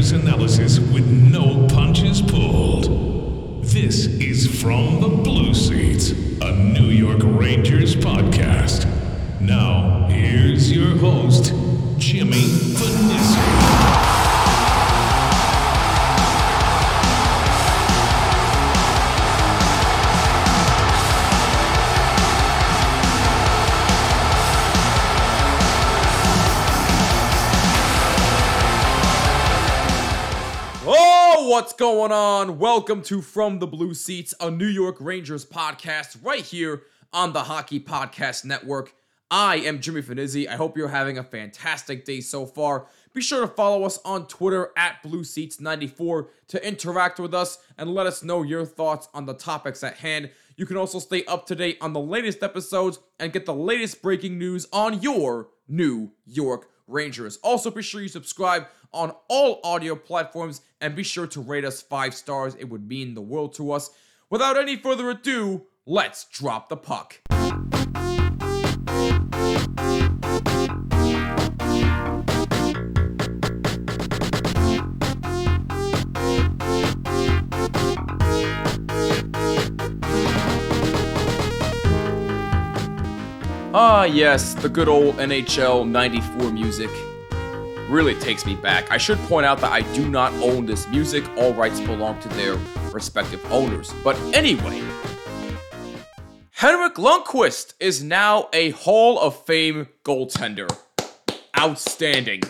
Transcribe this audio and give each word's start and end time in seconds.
Analysis 0.00 0.78
with 0.78 1.06
no 1.06 1.66
punches 1.68 2.22
pulled. 2.22 3.62
This 3.62 4.06
is 4.06 4.46
From 4.60 5.02
the 5.02 5.08
Blue 5.08 5.52
Seats, 5.52 6.12
a 6.40 6.56
New 6.56 6.86
York 6.86 7.20
Rangers 7.22 7.94
podcast. 7.94 8.86
Now, 9.42 10.06
here's 10.08 10.72
your 10.72 10.96
host, 10.96 11.52
Jimmy 11.98 12.40
Fanizzi. 12.40 13.69
What's 31.60 31.74
going 31.74 32.10
on? 32.10 32.58
Welcome 32.58 33.02
to 33.02 33.20
From 33.20 33.58
the 33.58 33.66
Blue 33.66 33.92
Seats, 33.92 34.32
a 34.40 34.50
New 34.50 34.66
York 34.66 34.96
Rangers 34.98 35.44
podcast 35.44 36.16
right 36.24 36.40
here 36.40 36.84
on 37.12 37.34
the 37.34 37.42
Hockey 37.42 37.78
Podcast 37.78 38.46
Network. 38.46 38.94
I 39.30 39.56
am 39.56 39.78
Jimmy 39.78 40.00
Fanizzi. 40.00 40.48
I 40.48 40.56
hope 40.56 40.78
you're 40.78 40.88
having 40.88 41.18
a 41.18 41.22
fantastic 41.22 42.06
day 42.06 42.22
so 42.22 42.46
far. 42.46 42.86
Be 43.12 43.20
sure 43.20 43.42
to 43.42 43.46
follow 43.46 43.84
us 43.84 43.98
on 44.06 44.26
Twitter 44.26 44.70
at 44.74 45.02
Blue 45.02 45.22
Seats 45.22 45.60
94 45.60 46.30
to 46.48 46.66
interact 46.66 47.20
with 47.20 47.34
us 47.34 47.58
and 47.76 47.92
let 47.92 48.06
us 48.06 48.22
know 48.22 48.42
your 48.42 48.64
thoughts 48.64 49.10
on 49.12 49.26
the 49.26 49.34
topics 49.34 49.84
at 49.84 49.98
hand. 49.98 50.30
You 50.56 50.64
can 50.64 50.78
also 50.78 50.98
stay 50.98 51.26
up 51.26 51.44
to 51.48 51.54
date 51.54 51.76
on 51.82 51.92
the 51.92 52.00
latest 52.00 52.42
episodes 52.42 53.00
and 53.18 53.34
get 53.34 53.44
the 53.44 53.54
latest 53.54 54.00
breaking 54.00 54.38
news 54.38 54.66
on 54.72 55.02
your 55.02 55.50
New 55.68 56.12
York 56.24 56.70
Rangers. 56.90 57.38
Also, 57.42 57.70
be 57.70 57.82
sure 57.82 58.02
you 58.02 58.08
subscribe 58.08 58.66
on 58.92 59.12
all 59.28 59.60
audio 59.64 59.94
platforms 59.94 60.62
and 60.80 60.96
be 60.96 61.02
sure 61.02 61.26
to 61.28 61.40
rate 61.40 61.64
us 61.64 61.82
five 61.82 62.14
stars. 62.14 62.54
It 62.56 62.64
would 62.64 62.88
mean 62.88 63.14
the 63.14 63.20
world 63.20 63.54
to 63.54 63.72
us. 63.72 63.90
Without 64.28 64.56
any 64.56 64.76
further 64.76 65.10
ado, 65.10 65.66
let's 65.86 66.24
drop 66.24 66.68
the 66.68 66.76
puck. 66.76 67.20
Ah, 83.72 84.02
yes, 84.02 84.54
the 84.54 84.68
good 84.68 84.88
old 84.88 85.14
NHL 85.18 85.88
94 85.88 86.50
music 86.50 86.90
really 87.88 88.16
takes 88.16 88.44
me 88.44 88.56
back. 88.56 88.90
I 88.90 88.98
should 88.98 89.18
point 89.20 89.46
out 89.46 89.60
that 89.60 89.70
I 89.70 89.82
do 89.94 90.08
not 90.08 90.32
own 90.42 90.66
this 90.66 90.88
music, 90.88 91.22
all 91.36 91.54
rights 91.54 91.78
belong 91.78 92.18
to 92.18 92.28
their 92.30 92.56
respective 92.90 93.40
owners. 93.52 93.92
But 94.02 94.16
anyway, 94.34 94.82
Henrik 96.50 96.96
Lundqvist 96.96 97.74
is 97.78 98.02
now 98.02 98.48
a 98.52 98.70
Hall 98.70 99.20
of 99.20 99.44
Fame 99.46 99.86
goaltender. 100.04 100.68
Outstanding. 101.56 102.42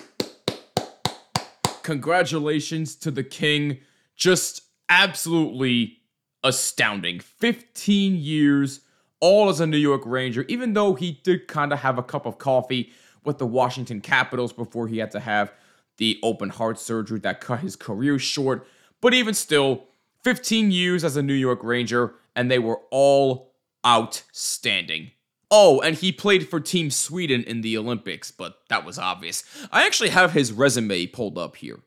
Congratulations 1.83 2.97
to 2.97 3.11
the 3.11 3.25
King. 3.25 3.81
Just 4.17 4.63
absolutely 4.89 5.99
astounding. 6.43 7.21
15 7.21 8.17
years, 8.17 8.81
all 9.21 9.49
as 9.49 9.61
a 9.61 9.67
New 9.67 9.77
York 9.77 10.03
Ranger, 10.05 10.45
even 10.49 10.73
though 10.73 10.95
he 10.95 11.21
did 11.23 11.47
kind 11.49 11.73
of 11.73 11.81
have 11.81 11.99
a 11.99 12.03
cup 12.03 12.27
of 12.27 12.39
coffee 12.39 12.93
with 13.25 13.39
the 13.39 13.47
Washington 13.47 14.01
Capitals 14.01 14.53
before 14.53 14.89
he 14.89 14.99
had 14.99 15.11
to 15.13 15.21
have 15.21 15.53
the 15.99 16.19
open 16.23 16.49
heart 16.49 16.79
surgery 16.79 17.21
that 17.21 17.41
cut 17.41 17.61
his 17.61 17.77
career 17.77 18.19
short. 18.19 18.67
But 19.01 19.15
even 19.15 19.35
still, 19.35 19.85
15 20.25 20.71
years 20.71 21.05
as 21.05 21.17
a 21.17 21.23
New 21.23 21.35
York 21.35 21.63
Ranger, 21.63 22.15
and 22.35 22.51
they 22.51 22.59
were 22.59 22.81
all 22.91 23.53
outstanding. 23.87 25.11
Oh, 25.51 25.81
and 25.81 25.97
he 25.97 26.13
played 26.13 26.49
for 26.49 26.61
Team 26.61 26.91
Sweden 26.91 27.43
in 27.43 27.61
the 27.61 27.77
Olympics, 27.77 28.31
but 28.31 28.59
that 28.69 28.85
was 28.85 28.99
obvious. 28.99 29.43
I 29.73 29.85
actually 29.85 30.11
have 30.11 30.33
his 30.33 30.53
resume 30.53 31.07
pulled 31.07 31.37
up 31.37 31.57
here. 31.57 31.81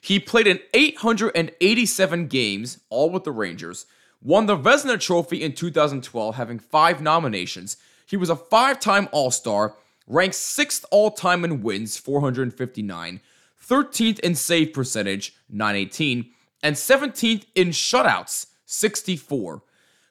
He 0.00 0.18
played 0.18 0.46
in 0.46 0.60
887 0.74 2.28
games, 2.28 2.78
all 2.88 3.10
with 3.10 3.24
the 3.24 3.32
Rangers, 3.32 3.86
won 4.22 4.46
the 4.46 4.56
Vezina 4.56 4.98
Trophy 4.98 5.42
in 5.42 5.52
2012, 5.54 6.34
having 6.34 6.58
five 6.58 7.00
nominations. 7.00 7.76
He 8.06 8.16
was 8.16 8.30
a 8.30 8.36
five 8.36 8.80
time 8.80 9.08
All 9.12 9.30
Star, 9.30 9.74
ranked 10.06 10.36
sixth 10.36 10.84
all 10.90 11.10
time 11.10 11.44
in 11.44 11.62
wins, 11.62 11.98
459, 11.98 13.20
13th 13.66 14.18
in 14.20 14.34
save 14.34 14.72
percentage, 14.72 15.34
918, 15.50 16.30
and 16.62 16.76
17th 16.76 17.44
in 17.54 17.68
shutouts, 17.68 18.46
64. 18.64 19.62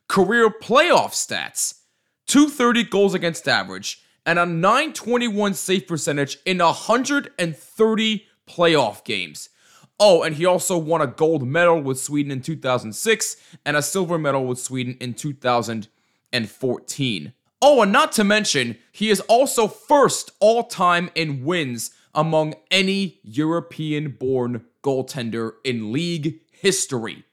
Career 0.07 0.49
playoff 0.49 1.11
stats 1.11 1.79
230 2.27 2.83
goals 2.83 3.13
against 3.13 3.47
average, 3.47 4.03
and 4.25 4.37
a 4.37 4.45
921 4.45 5.53
save 5.53 5.87
percentage 5.87 6.37
in 6.45 6.59
130 6.59 8.25
playoff 8.47 9.03
games. 9.05 9.49
Oh, 9.99 10.21
and 10.21 10.35
he 10.35 10.45
also 10.45 10.77
won 10.77 11.01
a 11.01 11.07
gold 11.07 11.47
medal 11.47 11.81
with 11.81 11.99
Sweden 11.99 12.31
in 12.31 12.41
2006 12.41 13.37
and 13.65 13.75
a 13.75 13.81
silver 13.81 14.19
medal 14.19 14.45
with 14.45 14.59
Sweden 14.59 14.95
in 14.99 15.15
2014. 15.15 17.33
Oh, 17.59 17.81
and 17.81 17.91
not 17.91 18.11
to 18.13 18.23
mention, 18.23 18.77
he 18.91 19.09
is 19.09 19.19
also 19.21 19.67
first 19.67 20.29
all 20.39 20.63
time 20.63 21.09
in 21.15 21.43
wins 21.43 21.89
among 22.13 22.53
any 22.69 23.19
European 23.23 24.11
born 24.11 24.65
goaltender 24.83 25.53
in 25.63 25.91
league 25.91 26.41
history. 26.51 27.23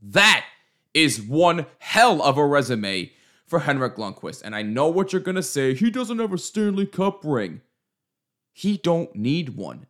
That 0.00 0.46
is 0.94 1.20
one 1.20 1.66
hell 1.78 2.22
of 2.22 2.38
a 2.38 2.46
resume 2.46 3.12
for 3.46 3.58
Henrik 3.60 3.96
Lundqvist. 3.96 4.40
And 4.42 4.56
I 4.56 4.62
know 4.62 4.88
what 4.88 5.12
you're 5.12 5.20
going 5.20 5.34
to 5.34 5.42
say. 5.42 5.74
He 5.74 5.90
doesn't 5.90 6.18
have 6.18 6.32
a 6.32 6.38
Stanley 6.38 6.86
Cup 6.86 7.20
ring. 7.24 7.60
He 8.52 8.78
don't 8.78 9.14
need 9.14 9.56
one. 9.56 9.84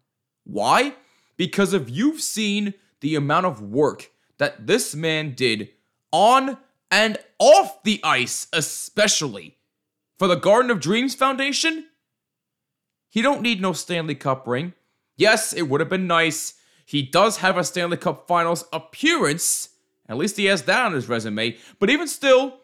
Why? 0.44 0.96
Because 1.40 1.72
if 1.72 1.88
you've 1.88 2.20
seen 2.20 2.74
the 3.00 3.14
amount 3.14 3.46
of 3.46 3.62
work 3.62 4.10
that 4.36 4.66
this 4.66 4.94
man 4.94 5.32
did 5.32 5.70
on 6.12 6.58
and 6.90 7.16
off 7.38 7.82
the 7.82 7.98
ice, 8.04 8.46
especially 8.52 9.56
for 10.18 10.28
the 10.28 10.34
Garden 10.34 10.70
of 10.70 10.80
Dreams 10.80 11.14
Foundation, 11.14 11.86
he 13.08 13.22
don't 13.22 13.40
need 13.40 13.62
no 13.62 13.72
Stanley 13.72 14.16
Cup 14.16 14.46
ring. 14.46 14.74
Yes, 15.16 15.54
it 15.54 15.62
would 15.62 15.80
have 15.80 15.88
been 15.88 16.06
nice. 16.06 16.56
He 16.84 17.00
does 17.00 17.38
have 17.38 17.56
a 17.56 17.64
Stanley 17.64 17.96
Cup 17.96 18.28
Finals 18.28 18.66
appearance. 18.70 19.70
At 20.10 20.18
least 20.18 20.36
he 20.36 20.44
has 20.44 20.64
that 20.64 20.84
on 20.84 20.92
his 20.92 21.08
resume. 21.08 21.56
But 21.78 21.88
even 21.88 22.06
still, 22.06 22.58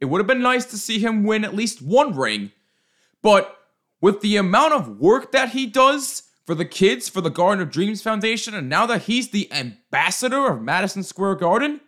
it 0.00 0.04
would 0.04 0.20
have 0.20 0.28
been 0.28 0.40
nice 0.40 0.66
to 0.66 0.78
see 0.78 1.00
him 1.00 1.24
win 1.24 1.44
at 1.44 1.56
least 1.56 1.82
one 1.82 2.16
ring. 2.16 2.52
But 3.22 3.58
with 4.00 4.20
the 4.20 4.36
amount 4.36 4.74
of 4.74 5.00
work 5.00 5.32
that 5.32 5.48
he 5.48 5.66
does 5.66 6.29
for 6.46 6.54
the 6.54 6.64
kids 6.64 7.08
for 7.08 7.20
the 7.20 7.30
Garden 7.30 7.62
of 7.62 7.70
Dreams 7.70 8.02
Foundation, 8.02 8.54
and 8.54 8.68
now 8.68 8.86
that 8.86 9.02
he's 9.02 9.30
the 9.30 9.52
ambassador 9.52 10.50
of 10.50 10.62
Madison 10.62 11.02
Square 11.02 11.36
Garden, 11.36 11.80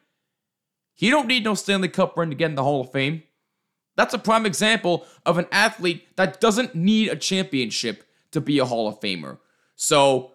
He 0.95 1.11
don't 1.11 1.27
need 1.27 1.45
no 1.45 1.55
Stanley 1.55 1.89
Cup 1.89 2.17
ring 2.17 2.31
to 2.31 2.37
get 2.37 2.51
in 2.51 2.55
the 2.55 2.63
Hall 2.63 2.81
of 2.81 2.93
Fame. 2.93 3.23
That's 3.97 4.15
a 4.15 4.19
prime 4.19 4.47
example 4.47 5.05
of 5.27 5.39
an 5.39 5.47
athlete 5.51 6.17
that 6.17 6.41
doesn't 6.41 6.75
need 6.75 7.09
a 7.09 7.17
championship 7.17 8.05
to 8.31 8.41
be 8.41 8.59
a 8.59 8.65
Hall 8.65 8.89
of 8.89 9.01
Famer. 9.01 9.39
So, 9.75 10.33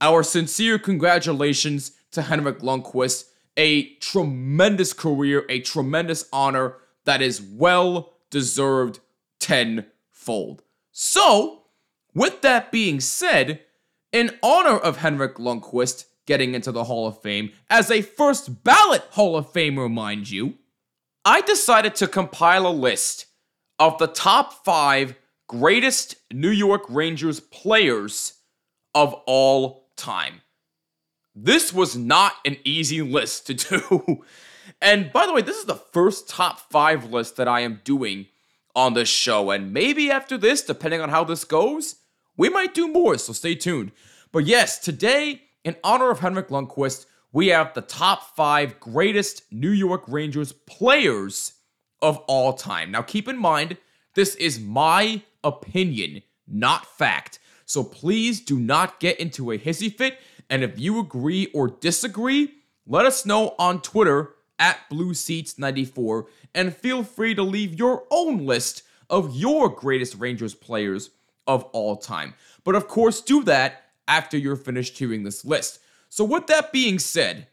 our 0.00 0.22
sincere 0.22 0.78
congratulations 0.78 1.92
to 2.12 2.22
Henrik 2.22 2.60
Lundqvist. 2.60 3.24
A 3.56 3.94
tremendous 3.96 4.92
career, 4.92 5.44
a 5.48 5.60
tremendous 5.60 6.28
honor 6.32 6.76
that 7.04 7.20
is 7.22 7.40
well 7.40 8.14
deserved 8.30 9.00
tenfold. 9.40 10.62
So, 10.92 11.57
with 12.18 12.42
that 12.42 12.72
being 12.72 13.00
said, 13.00 13.60
in 14.12 14.36
honor 14.42 14.76
of 14.76 14.98
Henrik 14.98 15.36
Lundqvist 15.36 16.06
getting 16.26 16.54
into 16.54 16.72
the 16.72 16.84
Hall 16.84 17.06
of 17.06 17.22
Fame 17.22 17.52
as 17.70 17.90
a 17.90 18.02
first 18.02 18.64
ballot 18.64 19.02
Hall 19.10 19.36
of 19.36 19.52
Famer, 19.52 19.90
mind 19.90 20.30
you, 20.30 20.54
I 21.24 21.40
decided 21.42 21.94
to 21.96 22.08
compile 22.08 22.66
a 22.66 22.70
list 22.70 23.26
of 23.78 23.98
the 23.98 24.06
top 24.06 24.64
five 24.64 25.14
greatest 25.46 26.16
New 26.32 26.50
York 26.50 26.82
Rangers 26.88 27.40
players 27.40 28.34
of 28.94 29.14
all 29.26 29.88
time. 29.96 30.42
This 31.34 31.72
was 31.72 31.96
not 31.96 32.34
an 32.44 32.56
easy 32.64 33.00
list 33.00 33.46
to 33.46 33.54
do. 33.54 34.24
and 34.82 35.12
by 35.12 35.24
the 35.26 35.32
way, 35.32 35.42
this 35.42 35.56
is 35.56 35.66
the 35.66 35.76
first 35.76 36.28
top 36.28 36.58
five 36.70 37.10
list 37.10 37.36
that 37.36 37.46
I 37.46 37.60
am 37.60 37.80
doing 37.84 38.26
on 38.74 38.94
this 38.94 39.08
show. 39.08 39.50
And 39.50 39.72
maybe 39.72 40.10
after 40.10 40.36
this, 40.36 40.62
depending 40.62 41.00
on 41.00 41.10
how 41.10 41.24
this 41.24 41.44
goes, 41.44 41.96
we 42.38 42.48
might 42.48 42.72
do 42.72 42.88
more. 42.88 43.18
So 43.18 43.34
stay 43.34 43.54
tuned. 43.54 43.92
But 44.32 44.46
yes, 44.46 44.78
today, 44.78 45.42
in 45.64 45.76
honor 45.84 46.10
of 46.10 46.20
Henrik 46.20 46.48
Lundqvist, 46.48 47.04
we 47.32 47.48
have 47.48 47.74
the 47.74 47.82
top 47.82 48.34
five 48.34 48.80
greatest 48.80 49.42
New 49.52 49.70
York 49.70 50.04
Rangers 50.08 50.52
players 50.52 51.52
of 52.00 52.16
all 52.26 52.54
time. 52.54 52.90
Now, 52.90 53.02
keep 53.02 53.28
in 53.28 53.36
mind, 53.36 53.76
this 54.14 54.34
is 54.36 54.58
my 54.58 55.22
opinion, 55.44 56.22
not 56.46 56.86
fact. 56.86 57.38
So 57.66 57.84
please 57.84 58.40
do 58.40 58.58
not 58.58 58.98
get 58.98 59.20
into 59.20 59.50
a 59.50 59.58
hissy 59.58 59.94
fit. 59.94 60.18
And 60.48 60.62
if 60.64 60.78
you 60.78 60.98
agree 60.98 61.48
or 61.52 61.68
disagree, 61.68 62.54
let 62.86 63.04
us 63.04 63.26
know 63.26 63.54
on 63.58 63.82
Twitter 63.82 64.30
at 64.58 64.78
BlueSeats94 64.90 66.26
and 66.54 66.74
feel 66.74 67.04
free 67.04 67.34
to 67.34 67.42
leave 67.42 67.78
your 67.78 68.04
own 68.10 68.46
list 68.46 68.82
of 69.10 69.36
your 69.36 69.68
greatest 69.68 70.14
Rangers 70.16 70.54
players 70.54 71.10
of 71.48 71.64
all 71.72 71.96
time. 71.96 72.34
But 72.62 72.76
of 72.76 72.86
course, 72.86 73.20
do 73.20 73.42
that 73.44 73.86
after 74.06 74.38
you're 74.38 74.56
finished 74.56 74.98
hearing 74.98 75.24
this 75.24 75.44
list. 75.44 75.80
So, 76.08 76.24
with 76.24 76.46
that 76.46 76.72
being 76.72 76.98
said, 76.98 77.48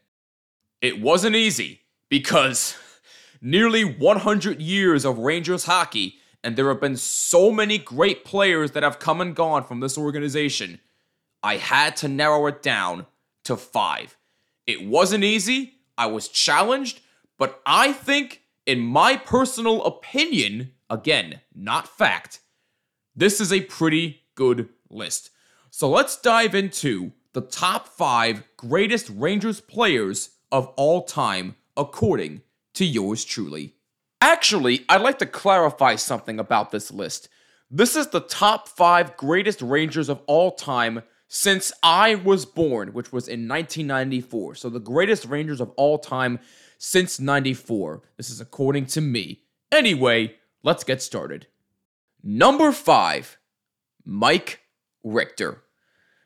it 0.80 1.00
wasn't 1.00 1.36
easy 1.36 1.80
because 2.08 2.76
nearly 3.40 3.82
100 3.84 4.60
years 4.60 5.04
of 5.04 5.18
Rangers 5.18 5.64
hockey, 5.64 6.18
and 6.44 6.54
there 6.54 6.68
have 6.68 6.80
been 6.80 6.96
so 6.96 7.50
many 7.50 7.78
great 7.78 8.24
players 8.24 8.70
that 8.72 8.82
have 8.82 8.98
come 8.98 9.20
and 9.20 9.34
gone 9.34 9.64
from 9.64 9.80
this 9.80 9.98
organization. 9.98 10.78
I 11.42 11.56
had 11.56 11.96
to 11.98 12.08
narrow 12.08 12.46
it 12.46 12.62
down 12.62 13.06
to 13.44 13.56
five. 13.56 14.16
It 14.66 14.86
wasn't 14.86 15.24
easy, 15.24 15.74
I 15.96 16.06
was 16.06 16.28
challenged, 16.28 17.00
but 17.38 17.60
I 17.64 17.92
think, 17.92 18.42
in 18.66 18.80
my 18.80 19.16
personal 19.16 19.84
opinion, 19.84 20.72
again, 20.90 21.40
not 21.54 21.88
fact, 21.88 22.40
this 23.16 23.40
is 23.40 23.52
a 23.52 23.62
pretty 23.62 24.22
good 24.34 24.68
list. 24.90 25.30
So 25.70 25.88
let's 25.88 26.20
dive 26.20 26.54
into 26.54 27.12
the 27.32 27.40
top 27.40 27.88
five 27.88 28.44
greatest 28.56 29.10
Rangers 29.10 29.60
players 29.60 30.30
of 30.52 30.68
all 30.76 31.02
time, 31.02 31.56
according 31.76 32.42
to 32.74 32.84
yours 32.84 33.24
truly. 33.24 33.74
Actually, 34.20 34.84
I'd 34.88 35.02
like 35.02 35.18
to 35.18 35.26
clarify 35.26 35.96
something 35.96 36.38
about 36.38 36.70
this 36.70 36.90
list. 36.90 37.28
This 37.70 37.96
is 37.96 38.08
the 38.08 38.20
top 38.20 38.68
five 38.68 39.16
greatest 39.16 39.60
Rangers 39.60 40.08
of 40.08 40.22
all 40.26 40.52
time 40.52 41.02
since 41.28 41.72
I 41.82 42.14
was 42.14 42.46
born, 42.46 42.92
which 42.92 43.12
was 43.12 43.28
in 43.28 43.48
1994. 43.48 44.54
So 44.54 44.70
the 44.70 44.78
greatest 44.78 45.24
Rangers 45.24 45.60
of 45.60 45.70
all 45.76 45.98
time 45.98 46.38
since 46.78 47.18
94. 47.18 48.02
This 48.16 48.30
is 48.30 48.40
according 48.40 48.86
to 48.86 49.00
me. 49.00 49.42
Anyway, 49.72 50.36
let's 50.62 50.84
get 50.84 51.02
started. 51.02 51.48
Number 52.28 52.72
five, 52.72 53.38
Mike 54.04 54.62
Richter. 55.04 55.62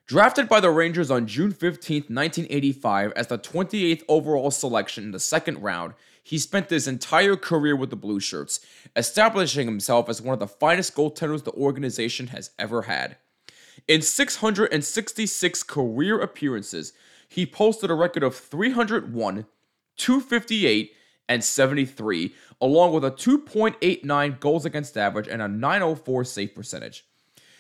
Drafted 0.06 0.48
by 0.48 0.58
the 0.58 0.70
Rangers 0.70 1.10
on 1.10 1.26
June 1.26 1.52
15, 1.52 2.04
1985, 2.08 3.12
as 3.12 3.26
the 3.26 3.36
28th 3.36 4.02
overall 4.08 4.50
selection 4.50 5.04
in 5.04 5.10
the 5.10 5.20
second 5.20 5.60
round, 5.60 5.92
he 6.22 6.38
spent 6.38 6.70
his 6.70 6.88
entire 6.88 7.36
career 7.36 7.76
with 7.76 7.90
the 7.90 7.96
Blue 7.96 8.18
Shirts, 8.18 8.60
establishing 8.96 9.66
himself 9.66 10.08
as 10.08 10.22
one 10.22 10.32
of 10.32 10.38
the 10.38 10.46
finest 10.46 10.94
goaltenders 10.94 11.44
the 11.44 11.52
organization 11.52 12.28
has 12.28 12.50
ever 12.58 12.82
had. 12.82 13.18
In 13.86 14.00
666 14.00 15.62
career 15.64 16.18
appearances, 16.18 16.94
he 17.28 17.44
posted 17.44 17.90
a 17.90 17.94
record 17.94 18.22
of 18.22 18.34
301, 18.34 19.44
258, 19.98 20.92
and 21.30 21.42
73, 21.42 22.34
along 22.60 22.92
with 22.92 23.04
a 23.04 23.10
2.89 23.10 24.40
goals 24.40 24.66
against 24.66 24.98
average 24.98 25.28
and 25.28 25.40
a 25.40 25.48
904 25.48 26.24
save 26.24 26.54
percentage. 26.54 27.06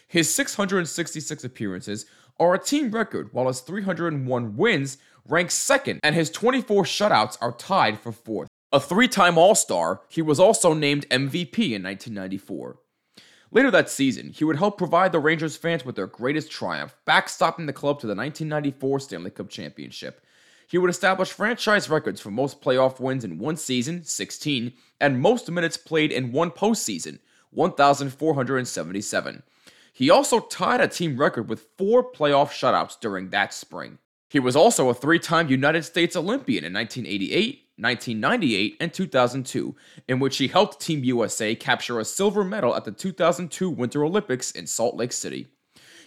His 0.08 0.34
666 0.34 1.44
appearances 1.44 2.04
are 2.40 2.52
a 2.52 2.58
team 2.58 2.90
record, 2.90 3.30
while 3.32 3.46
his 3.46 3.60
301 3.60 4.56
wins 4.56 4.98
rank 5.28 5.52
second, 5.52 6.00
and 6.02 6.16
his 6.16 6.30
24 6.30 6.82
shutouts 6.82 7.38
are 7.40 7.52
tied 7.52 8.00
for 8.00 8.10
fourth. 8.10 8.48
A 8.72 8.80
three 8.80 9.08
time 9.08 9.38
All 9.38 9.54
Star, 9.54 10.02
he 10.08 10.20
was 10.20 10.40
also 10.40 10.74
named 10.74 11.08
MVP 11.08 11.72
in 11.72 11.82
1994. 11.82 12.78
Later 13.52 13.70
that 13.70 13.90
season, 13.90 14.30
he 14.30 14.44
would 14.44 14.56
help 14.56 14.78
provide 14.78 15.12
the 15.12 15.18
Rangers 15.18 15.56
fans 15.56 15.84
with 15.84 15.96
their 15.96 16.06
greatest 16.06 16.50
triumph, 16.50 16.96
backstopping 17.06 17.66
the 17.66 17.72
club 17.72 18.00
to 18.00 18.06
the 18.06 18.14
1994 18.14 19.00
Stanley 19.00 19.30
Cup 19.30 19.48
Championship. 19.48 20.24
He 20.70 20.78
would 20.78 20.88
establish 20.88 21.32
franchise 21.32 21.90
records 21.90 22.20
for 22.20 22.30
most 22.30 22.60
playoff 22.60 23.00
wins 23.00 23.24
in 23.24 23.38
one 23.38 23.56
season, 23.56 24.04
16, 24.04 24.72
and 25.00 25.20
most 25.20 25.50
minutes 25.50 25.76
played 25.76 26.12
in 26.12 26.30
one 26.30 26.52
postseason, 26.52 27.18
1,477. 27.50 29.42
He 29.92 30.10
also 30.10 30.38
tied 30.38 30.80
a 30.80 30.86
team 30.86 31.16
record 31.16 31.48
with 31.48 31.66
four 31.76 32.12
playoff 32.12 32.50
shutouts 32.50 33.00
during 33.00 33.30
that 33.30 33.52
spring. 33.52 33.98
He 34.28 34.38
was 34.38 34.54
also 34.54 34.88
a 34.88 34.94
three 34.94 35.18
time 35.18 35.48
United 35.48 35.82
States 35.82 36.14
Olympian 36.14 36.62
in 36.62 36.72
1988, 36.72 37.64
1998, 37.76 38.76
and 38.78 38.94
2002, 38.94 39.74
in 40.06 40.20
which 40.20 40.36
he 40.36 40.46
helped 40.46 40.80
Team 40.80 41.02
USA 41.02 41.56
capture 41.56 41.98
a 41.98 42.04
silver 42.04 42.44
medal 42.44 42.76
at 42.76 42.84
the 42.84 42.92
2002 42.92 43.68
Winter 43.68 44.04
Olympics 44.04 44.52
in 44.52 44.68
Salt 44.68 44.94
Lake 44.94 45.12
City. 45.12 45.48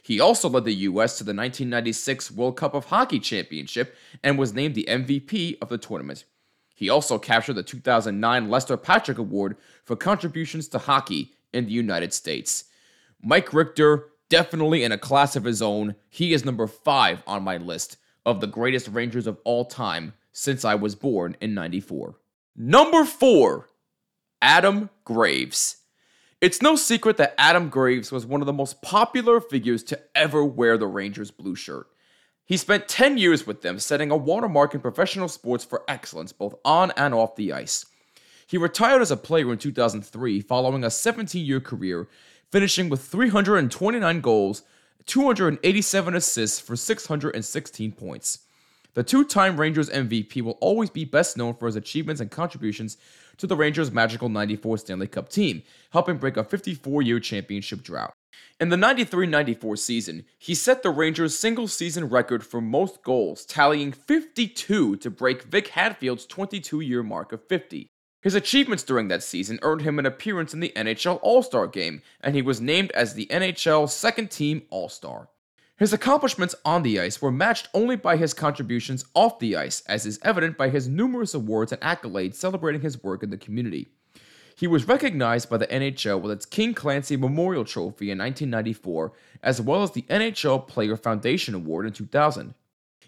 He 0.04 0.20
also 0.20 0.50
led 0.50 0.66
the 0.66 0.74
U.S. 0.74 1.18
to 1.18 1.24
the 1.24 1.30
1996 1.30 2.30
World 2.32 2.58
Cup 2.58 2.74
of 2.74 2.86
Hockey 2.86 3.20
Championship 3.20 3.96
and 4.22 4.38
was 4.38 4.54
named 4.54 4.76
the 4.76 4.86
MVP 4.88 5.58
of 5.62 5.70
the 5.70 5.78
tournament. 5.78 6.26
He 6.76 6.90
also 6.90 7.18
captured 7.18 7.54
the 7.54 7.64
2009 7.64 8.50
Lester 8.50 8.76
Patrick 8.76 9.18
Award 9.18 9.56
for 9.86 9.96
contributions 9.96 10.68
to 10.68 10.78
hockey 10.78 11.32
in 11.54 11.66
the 11.66 11.72
United 11.72 12.14
States. 12.14 12.66
Mike 13.22 13.54
Richter, 13.54 14.10
definitely 14.28 14.84
in 14.84 14.92
a 14.92 14.98
class 14.98 15.38
of 15.38 15.46
his 15.46 15.62
own. 15.62 15.96
He 16.10 16.34
is 16.34 16.44
number 16.44 16.68
five 16.68 17.24
on 17.26 17.44
my 17.44 17.56
list 17.56 17.96
of 18.26 18.42
the 18.42 18.48
greatest 18.48 18.90
Rangers 18.90 19.26
of 19.26 19.40
all 19.46 19.64
time 19.64 20.14
since 20.34 20.66
I 20.66 20.76
was 20.76 20.96
born 20.96 21.38
in 21.40 21.54
94. 21.54 22.16
Number 22.58 23.06
four, 23.06 23.70
Adam 24.42 24.90
Graves. 25.06 25.78
It's 26.44 26.62
no 26.62 26.76
secret 26.76 27.16
that 27.16 27.36
Adam 27.38 27.70
Graves 27.70 28.12
was 28.12 28.26
one 28.26 28.42
of 28.42 28.48
the 28.48 28.52
most 28.52 28.82
popular 28.82 29.40
figures 29.40 29.82
to 29.84 30.00
ever 30.14 30.44
wear 30.44 30.78
the 30.78 30.88
Rangers 30.88 31.32
blue 31.32 31.56
shirt. 31.56 31.88
He 32.44 32.58
spent 32.58 32.90
10 32.90 33.18
years 33.18 33.48
with 33.48 33.62
them, 33.62 33.80
setting 33.80 34.12
a 34.12 34.18
watermark 34.18 34.74
in 34.74 34.82
professional 34.82 35.30
sports 35.30 35.64
for 35.64 35.86
excellence 35.88 36.34
both 36.34 36.56
on 36.66 36.92
and 36.98 37.14
off 37.14 37.38
the 37.38 37.54
ice. 37.54 37.86
He 38.46 38.58
retired 38.58 39.02
as 39.02 39.10
a 39.10 39.16
player 39.16 39.54
in 39.54 39.58
2003 39.58 40.42
following 40.42 40.84
a 40.84 40.92
17 40.92 41.46
year 41.46 41.62
career, 41.62 42.10
finishing 42.52 42.90
with 42.90 43.00
329 43.06 44.20
goals, 44.20 44.64
287 45.06 46.14
assists 46.14 46.60
for 46.60 46.76
616 46.76 47.94
points. 47.94 48.40
The 48.96 49.04
two 49.04 49.24
time 49.24 49.58
Rangers 49.58 49.90
MVP 49.90 50.42
will 50.42 50.58
always 50.60 50.90
be 50.90 51.06
best 51.06 51.38
known 51.38 51.54
for 51.54 51.68
his 51.68 51.78
achievements 51.78 52.20
and 52.20 52.30
contributions 52.30 52.98
to 53.38 53.48
the 53.48 53.56
Rangers' 53.56 53.92
magical 53.92 54.30
94 54.30 54.78
Stanley 54.80 55.08
Cup 55.08 55.30
team, 55.30 55.64
helping 55.92 56.18
break 56.18 56.38
a 56.38 56.44
54 56.44 57.02
year 57.02 57.20
championship 57.20 57.84
drought. 57.84 58.14
In 58.60 58.70
the 58.70 58.78
93 58.78 59.28
94 59.28 59.76
season, 59.78 60.26
he 60.38 60.56
set 60.56 60.84
the 60.84 60.90
Rangers' 60.90 61.38
single 61.38 61.68
season 61.68 62.10
record 62.10 62.46
for 62.46 62.62
most 62.62 63.04
goals, 63.04 63.46
tallying 63.46 63.92
52 63.92 64.98
to 64.98 65.10
break 65.10 65.44
Vic 65.44 65.70
Hadfield's 65.70 66.26
22 66.26 66.80
year 66.82 67.04
mark 67.04 67.32
of 67.32 67.46
50. 67.48 67.88
His 68.22 68.36
achievements 68.36 68.84
during 68.84 69.10
that 69.10 69.22
season 69.22 69.60
earned 69.64 69.82
him 69.82 70.00
an 70.00 70.06
appearance 70.06 70.54
in 70.54 70.62
the 70.62 70.72
NHL 70.78 71.20
All 71.22 71.44
Star 71.44 71.68
game, 71.68 72.02
and 72.22 72.36
he 72.36 72.42
was 72.42 72.62
named 72.62 72.92
as 72.92 73.14
the 73.14 73.26
NHL 73.26 73.90
Second 73.90 74.32
Team 74.32 74.64
All 74.70 74.88
Star. 74.88 75.28
His 75.78 75.92
accomplishments 75.92 76.54
on 76.64 76.84
the 76.84 77.00
ice 77.00 77.22
were 77.22 77.32
matched 77.32 77.68
only 77.74 77.96
by 77.96 78.16
his 78.16 78.34
contributions 78.34 79.06
off 79.16 79.40
the 79.40 79.56
ice, 79.56 79.82
as 79.88 80.06
is 80.06 80.20
evident 80.22 80.56
by 80.56 80.70
his 80.70 80.88
numerous 80.88 81.34
awards 81.34 81.72
and 81.72 81.82
accolades 81.82 82.36
celebrating 82.36 82.82
his 82.82 83.02
work 83.02 83.24
in 83.24 83.32
the 83.32 83.38
community. 83.38 83.90
He 84.56 84.68
was 84.68 84.88
recognized 84.88 85.50
by 85.50 85.58
the 85.58 85.68
NHL 85.68 86.22
with 86.22 86.32
its 86.32 86.46
King 86.46 86.76
Clancy 86.76 87.18
Memorial 87.18 87.66
Trophy 87.66 88.12
in 88.12 88.20
1994, 88.20 89.14
as 89.42 89.60
well 89.60 89.82
as 89.82 89.92
the 89.92 90.04
NHL 90.04 90.68
Player 90.68 90.96
Foundation 90.96 91.56
Award 91.56 91.88
in 91.88 91.92
2000. 91.92 92.54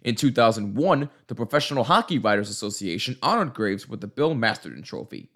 In 0.04 0.16
2001, 0.16 1.10
the 1.28 1.36
Professional 1.36 1.84
Hockey 1.84 2.18
Writers 2.18 2.50
Association 2.50 3.18
honored 3.22 3.54
Graves 3.54 3.88
with 3.88 4.02
the 4.02 4.08
Bill 4.08 4.34
Masterton 4.34 4.82
Trophy. 4.82 5.30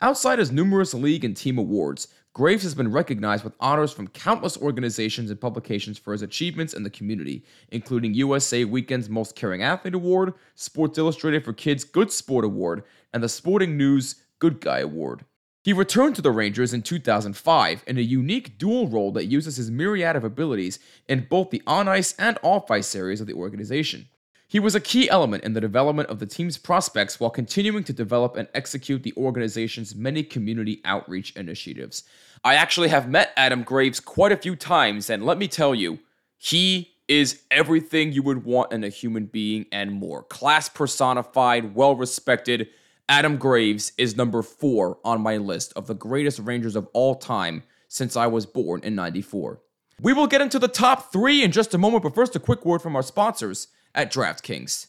Outside 0.00 0.38
his 0.38 0.52
numerous 0.52 0.92
league 0.92 1.24
and 1.24 1.36
team 1.36 1.56
awards, 1.56 2.08
Graves 2.34 2.64
has 2.64 2.74
been 2.74 2.90
recognized 2.90 3.44
with 3.44 3.54
honors 3.60 3.92
from 3.92 4.08
countless 4.08 4.56
organizations 4.56 5.30
and 5.30 5.40
publications 5.40 5.98
for 5.98 6.10
his 6.10 6.22
achievements 6.22 6.74
in 6.74 6.82
the 6.82 6.90
community, 6.90 7.44
including 7.70 8.12
USA 8.14 8.64
Weekend's 8.64 9.08
Most 9.08 9.36
Caring 9.36 9.62
Athlete 9.62 9.94
Award, 9.94 10.34
Sports 10.56 10.98
Illustrated 10.98 11.44
for 11.44 11.52
Kids 11.52 11.84
Good 11.84 12.10
Sport 12.10 12.44
Award, 12.44 12.82
and 13.12 13.22
the 13.22 13.28
Sporting 13.28 13.76
News 13.76 14.16
Good 14.40 14.60
Guy 14.60 14.80
Award. 14.80 15.24
He 15.62 15.72
returned 15.72 16.16
to 16.16 16.22
the 16.22 16.32
Rangers 16.32 16.74
in 16.74 16.82
2005 16.82 17.84
in 17.86 17.98
a 17.98 18.00
unique 18.00 18.58
dual 18.58 18.88
role 18.88 19.12
that 19.12 19.26
uses 19.26 19.56
his 19.56 19.70
myriad 19.70 20.16
of 20.16 20.24
abilities 20.24 20.80
in 21.08 21.28
both 21.30 21.50
the 21.50 21.62
on 21.68 21.86
ice 21.86 22.16
and 22.18 22.36
off 22.42 22.68
ice 22.68 22.96
areas 22.96 23.20
of 23.20 23.28
the 23.28 23.34
organization. 23.34 24.08
He 24.54 24.60
was 24.60 24.76
a 24.76 24.80
key 24.80 25.10
element 25.10 25.42
in 25.42 25.52
the 25.52 25.60
development 25.60 26.10
of 26.10 26.20
the 26.20 26.26
team's 26.26 26.58
prospects 26.58 27.18
while 27.18 27.28
continuing 27.28 27.82
to 27.82 27.92
develop 27.92 28.36
and 28.36 28.46
execute 28.54 29.02
the 29.02 29.12
organization's 29.16 29.96
many 29.96 30.22
community 30.22 30.80
outreach 30.84 31.34
initiatives. 31.34 32.04
I 32.44 32.54
actually 32.54 32.86
have 32.90 33.08
met 33.08 33.32
Adam 33.36 33.64
Graves 33.64 33.98
quite 33.98 34.30
a 34.30 34.36
few 34.36 34.54
times, 34.54 35.10
and 35.10 35.26
let 35.26 35.38
me 35.38 35.48
tell 35.48 35.74
you, 35.74 35.98
he 36.38 36.92
is 37.08 37.42
everything 37.50 38.12
you 38.12 38.22
would 38.22 38.44
want 38.44 38.72
in 38.72 38.84
a 38.84 38.90
human 38.90 39.26
being 39.26 39.66
and 39.72 39.90
more. 39.90 40.22
Class 40.22 40.68
personified, 40.68 41.74
well 41.74 41.96
respected. 41.96 42.68
Adam 43.08 43.38
Graves 43.38 43.90
is 43.98 44.16
number 44.16 44.40
four 44.40 44.98
on 45.04 45.20
my 45.20 45.36
list 45.36 45.72
of 45.74 45.88
the 45.88 45.94
greatest 45.94 46.38
Rangers 46.38 46.76
of 46.76 46.86
all 46.92 47.16
time 47.16 47.64
since 47.88 48.16
I 48.16 48.28
was 48.28 48.46
born 48.46 48.82
in 48.84 48.94
94. 48.94 49.60
We 50.00 50.12
will 50.12 50.28
get 50.28 50.42
into 50.42 50.60
the 50.60 50.68
top 50.68 51.10
three 51.10 51.42
in 51.42 51.50
just 51.50 51.74
a 51.74 51.78
moment, 51.78 52.04
but 52.04 52.14
first, 52.14 52.36
a 52.36 52.38
quick 52.38 52.64
word 52.64 52.82
from 52.82 52.94
our 52.94 53.02
sponsors 53.02 53.66
at 53.94 54.12
DraftKings. 54.12 54.88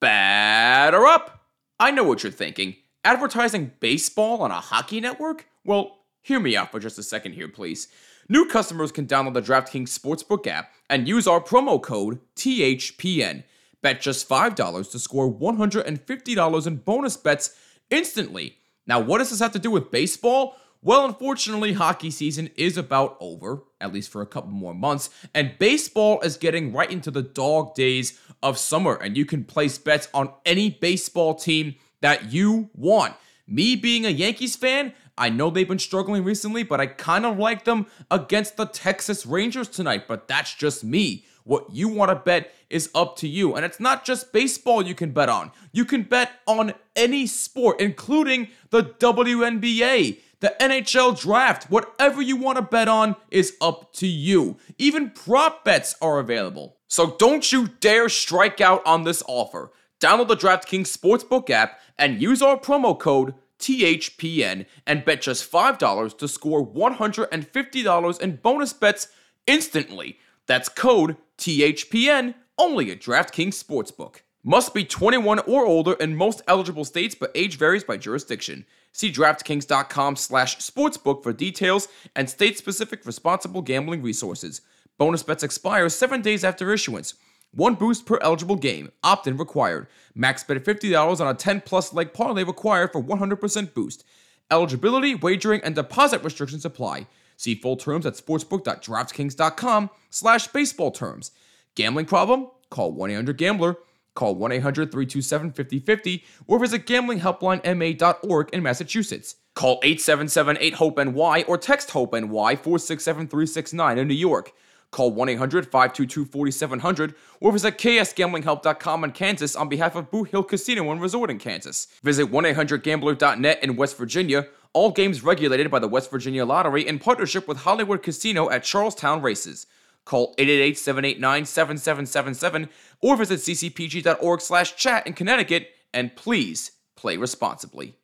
Batter 0.00 1.06
up! 1.06 1.46
I 1.80 1.90
know 1.90 2.04
what 2.04 2.22
you're 2.22 2.32
thinking. 2.32 2.76
Advertising 3.04 3.72
baseball 3.80 4.42
on 4.42 4.50
a 4.50 4.60
hockey 4.60 5.00
network? 5.00 5.46
Well, 5.64 5.98
hear 6.22 6.40
me 6.40 6.56
out 6.56 6.70
for 6.70 6.80
just 6.80 6.98
a 6.98 7.02
second 7.02 7.32
here, 7.32 7.48
please. 7.48 7.88
New 8.28 8.46
customers 8.46 8.92
can 8.92 9.06
download 9.06 9.34
the 9.34 9.42
DraftKings 9.42 9.96
Sportsbook 9.96 10.46
app 10.46 10.70
and 10.90 11.08
use 11.08 11.26
our 11.26 11.40
promo 11.40 11.80
code 11.80 12.20
THPN. 12.36 13.44
Bet 13.80 14.00
just 14.00 14.28
$5 14.28 14.90
to 14.90 14.98
score 14.98 15.32
$150 15.32 16.66
in 16.66 16.76
bonus 16.76 17.16
bets 17.16 17.56
instantly. 17.90 18.56
Now, 18.86 19.00
what 19.00 19.18
does 19.18 19.30
this 19.30 19.40
have 19.40 19.52
to 19.52 19.58
do 19.58 19.70
with 19.70 19.90
baseball? 19.90 20.56
Well, 20.80 21.04
unfortunately, 21.04 21.72
hockey 21.72 22.10
season 22.10 22.50
is 22.54 22.76
about 22.76 23.16
over, 23.18 23.64
at 23.80 23.92
least 23.92 24.10
for 24.10 24.22
a 24.22 24.26
couple 24.26 24.50
more 24.50 24.74
months, 24.74 25.10
and 25.34 25.58
baseball 25.58 26.20
is 26.20 26.36
getting 26.36 26.72
right 26.72 26.90
into 26.90 27.10
the 27.10 27.22
dog 27.22 27.74
days 27.74 28.18
of 28.44 28.58
summer, 28.58 28.94
and 28.94 29.16
you 29.16 29.24
can 29.24 29.42
place 29.42 29.76
bets 29.76 30.08
on 30.14 30.32
any 30.46 30.70
baseball 30.70 31.34
team 31.34 31.74
that 32.00 32.32
you 32.32 32.70
want. 32.74 33.14
Me 33.44 33.74
being 33.74 34.06
a 34.06 34.10
Yankees 34.10 34.54
fan, 34.54 34.92
I 35.16 35.30
know 35.30 35.50
they've 35.50 35.66
been 35.66 35.80
struggling 35.80 36.22
recently, 36.22 36.62
but 36.62 36.80
I 36.80 36.86
kind 36.86 37.26
of 37.26 37.38
like 37.38 37.64
them 37.64 37.86
against 38.08 38.56
the 38.56 38.66
Texas 38.66 39.26
Rangers 39.26 39.68
tonight, 39.68 40.06
but 40.06 40.28
that's 40.28 40.54
just 40.54 40.84
me. 40.84 41.24
What 41.42 41.72
you 41.72 41.88
want 41.88 42.10
to 42.10 42.14
bet 42.14 42.52
is 42.70 42.90
up 42.94 43.16
to 43.16 43.26
you. 43.26 43.54
And 43.54 43.64
it's 43.64 43.80
not 43.80 44.04
just 44.04 44.34
baseball 44.34 44.82
you 44.82 44.94
can 44.94 45.12
bet 45.12 45.30
on. 45.30 45.50
You 45.72 45.86
can 45.86 46.02
bet 46.02 46.30
on 46.46 46.74
any 46.94 47.26
sport, 47.26 47.80
including 47.80 48.48
the 48.68 48.82
WNBA 48.82 50.18
the 50.40 50.54
NHL 50.60 51.18
draft, 51.18 51.70
whatever 51.70 52.22
you 52.22 52.36
want 52.36 52.56
to 52.56 52.62
bet 52.62 52.88
on 52.88 53.16
is 53.30 53.56
up 53.60 53.92
to 53.94 54.06
you. 54.06 54.56
Even 54.78 55.10
prop 55.10 55.64
bets 55.64 55.96
are 56.00 56.18
available. 56.18 56.76
So 56.86 57.16
don't 57.18 57.50
you 57.50 57.68
dare 57.80 58.08
strike 58.08 58.60
out 58.60 58.84
on 58.86 59.04
this 59.04 59.22
offer. 59.26 59.72
Download 60.00 60.28
the 60.28 60.36
DraftKings 60.36 60.96
Sportsbook 60.96 61.50
app 61.50 61.80
and 61.98 62.22
use 62.22 62.40
our 62.40 62.56
promo 62.56 62.98
code 62.98 63.34
THPN 63.58 64.66
and 64.86 65.04
bet 65.04 65.22
just 65.22 65.50
$5 65.50 66.18
to 66.18 66.28
score 66.28 66.64
$150 66.64 68.20
in 68.20 68.36
bonus 68.36 68.72
bets 68.72 69.08
instantly. 69.46 70.18
That's 70.46 70.68
code 70.68 71.16
THPN 71.36 72.34
only 72.56 72.90
at 72.92 73.00
DraftKings 73.00 73.62
Sportsbook. 73.62 74.20
Must 74.44 74.72
be 74.72 74.84
21 74.84 75.40
or 75.40 75.66
older 75.66 75.94
in 75.94 76.16
most 76.16 76.42
eligible 76.46 76.84
states, 76.84 77.14
but 77.14 77.32
age 77.34 77.58
varies 77.58 77.84
by 77.84 77.96
jurisdiction. 77.96 78.64
See 78.98 79.12
DraftKings.com 79.12 80.16
slash 80.16 80.56
sportsbook 80.56 81.22
for 81.22 81.32
details 81.32 81.86
and 82.16 82.28
state-specific 82.28 83.06
responsible 83.06 83.62
gambling 83.62 84.02
resources. 84.02 84.60
Bonus 84.98 85.22
bets 85.22 85.44
expire 85.44 85.88
seven 85.88 86.20
days 86.20 86.42
after 86.42 86.72
issuance. 86.72 87.14
One 87.52 87.76
boost 87.76 88.06
per 88.06 88.18
eligible 88.20 88.56
game. 88.56 88.90
Opt-in 89.04 89.36
required. 89.36 89.86
Max 90.16 90.42
bet 90.42 90.64
$50 90.64 91.20
on 91.20 91.28
a 91.28 91.34
10-plus 91.36 91.92
leg 91.92 92.12
parlay 92.12 92.42
required 92.42 92.90
for 92.90 93.00
100% 93.00 93.72
boost. 93.72 94.02
Eligibility, 94.50 95.14
wagering, 95.14 95.60
and 95.62 95.76
deposit 95.76 96.24
restrictions 96.24 96.64
apply. 96.64 97.06
See 97.36 97.54
full 97.54 97.76
terms 97.76 98.04
at 98.04 98.14
sportsbook.draftkings.com 98.14 99.90
slash 100.10 100.48
baseball 100.48 100.90
terms. 100.90 101.30
Gambling 101.76 102.06
problem? 102.06 102.48
Call 102.68 102.92
1-800-GAMBLER. 102.94 103.76
Call 104.18 104.34
1 104.34 104.50
800 104.50 104.90
327 104.90 105.52
5050 105.52 106.24
or 106.48 106.58
visit 106.58 106.86
gamblinghelplinema.org 106.86 108.50
in 108.52 108.64
Massachusetts. 108.64 109.36
Call 109.54 109.78
877 109.84 110.58
8 110.60 110.74
HOPE 110.74 110.98
NY 110.98 111.44
or 111.46 111.56
text 111.56 111.92
HOPE 111.92 112.14
NY 112.14 112.56
467 112.56 113.28
369 113.28 113.96
in 113.96 114.08
New 114.08 114.14
York. 114.14 114.50
Call 114.90 115.12
1 115.12 115.28
800 115.28 115.66
522 115.66 116.24
4700 116.24 117.14
or 117.40 117.52
visit 117.52 117.78
ksgamblinghelp.com 117.78 119.04
in 119.04 119.12
Kansas 119.12 119.54
on 119.54 119.68
behalf 119.68 119.94
of 119.94 120.10
Boot 120.10 120.30
Hill 120.30 120.42
Casino 120.42 120.90
and 120.90 121.00
Resort 121.00 121.30
in 121.30 121.38
Kansas. 121.38 121.86
Visit 122.02 122.24
1 122.24 122.44
800 122.44 122.82
gambler.net 122.82 123.62
in 123.62 123.76
West 123.76 123.96
Virginia. 123.96 124.48
All 124.72 124.90
games 124.90 125.22
regulated 125.22 125.70
by 125.70 125.78
the 125.78 125.86
West 125.86 126.10
Virginia 126.10 126.44
Lottery 126.44 126.84
in 126.84 126.98
partnership 126.98 127.46
with 127.46 127.58
Hollywood 127.58 128.02
Casino 128.02 128.50
at 128.50 128.64
Charlestown 128.64 129.22
Races. 129.22 129.68
Call 130.08 130.34
888-789-7777 130.36 132.68
or 133.02 133.16
visit 133.18 133.40
ccpg.org 133.40 134.40
slash 134.40 134.74
chat 134.74 135.06
in 135.06 135.12
Connecticut, 135.12 135.68
and 135.92 136.16
please 136.16 136.70
play 136.96 137.18
responsibly. 137.18 137.94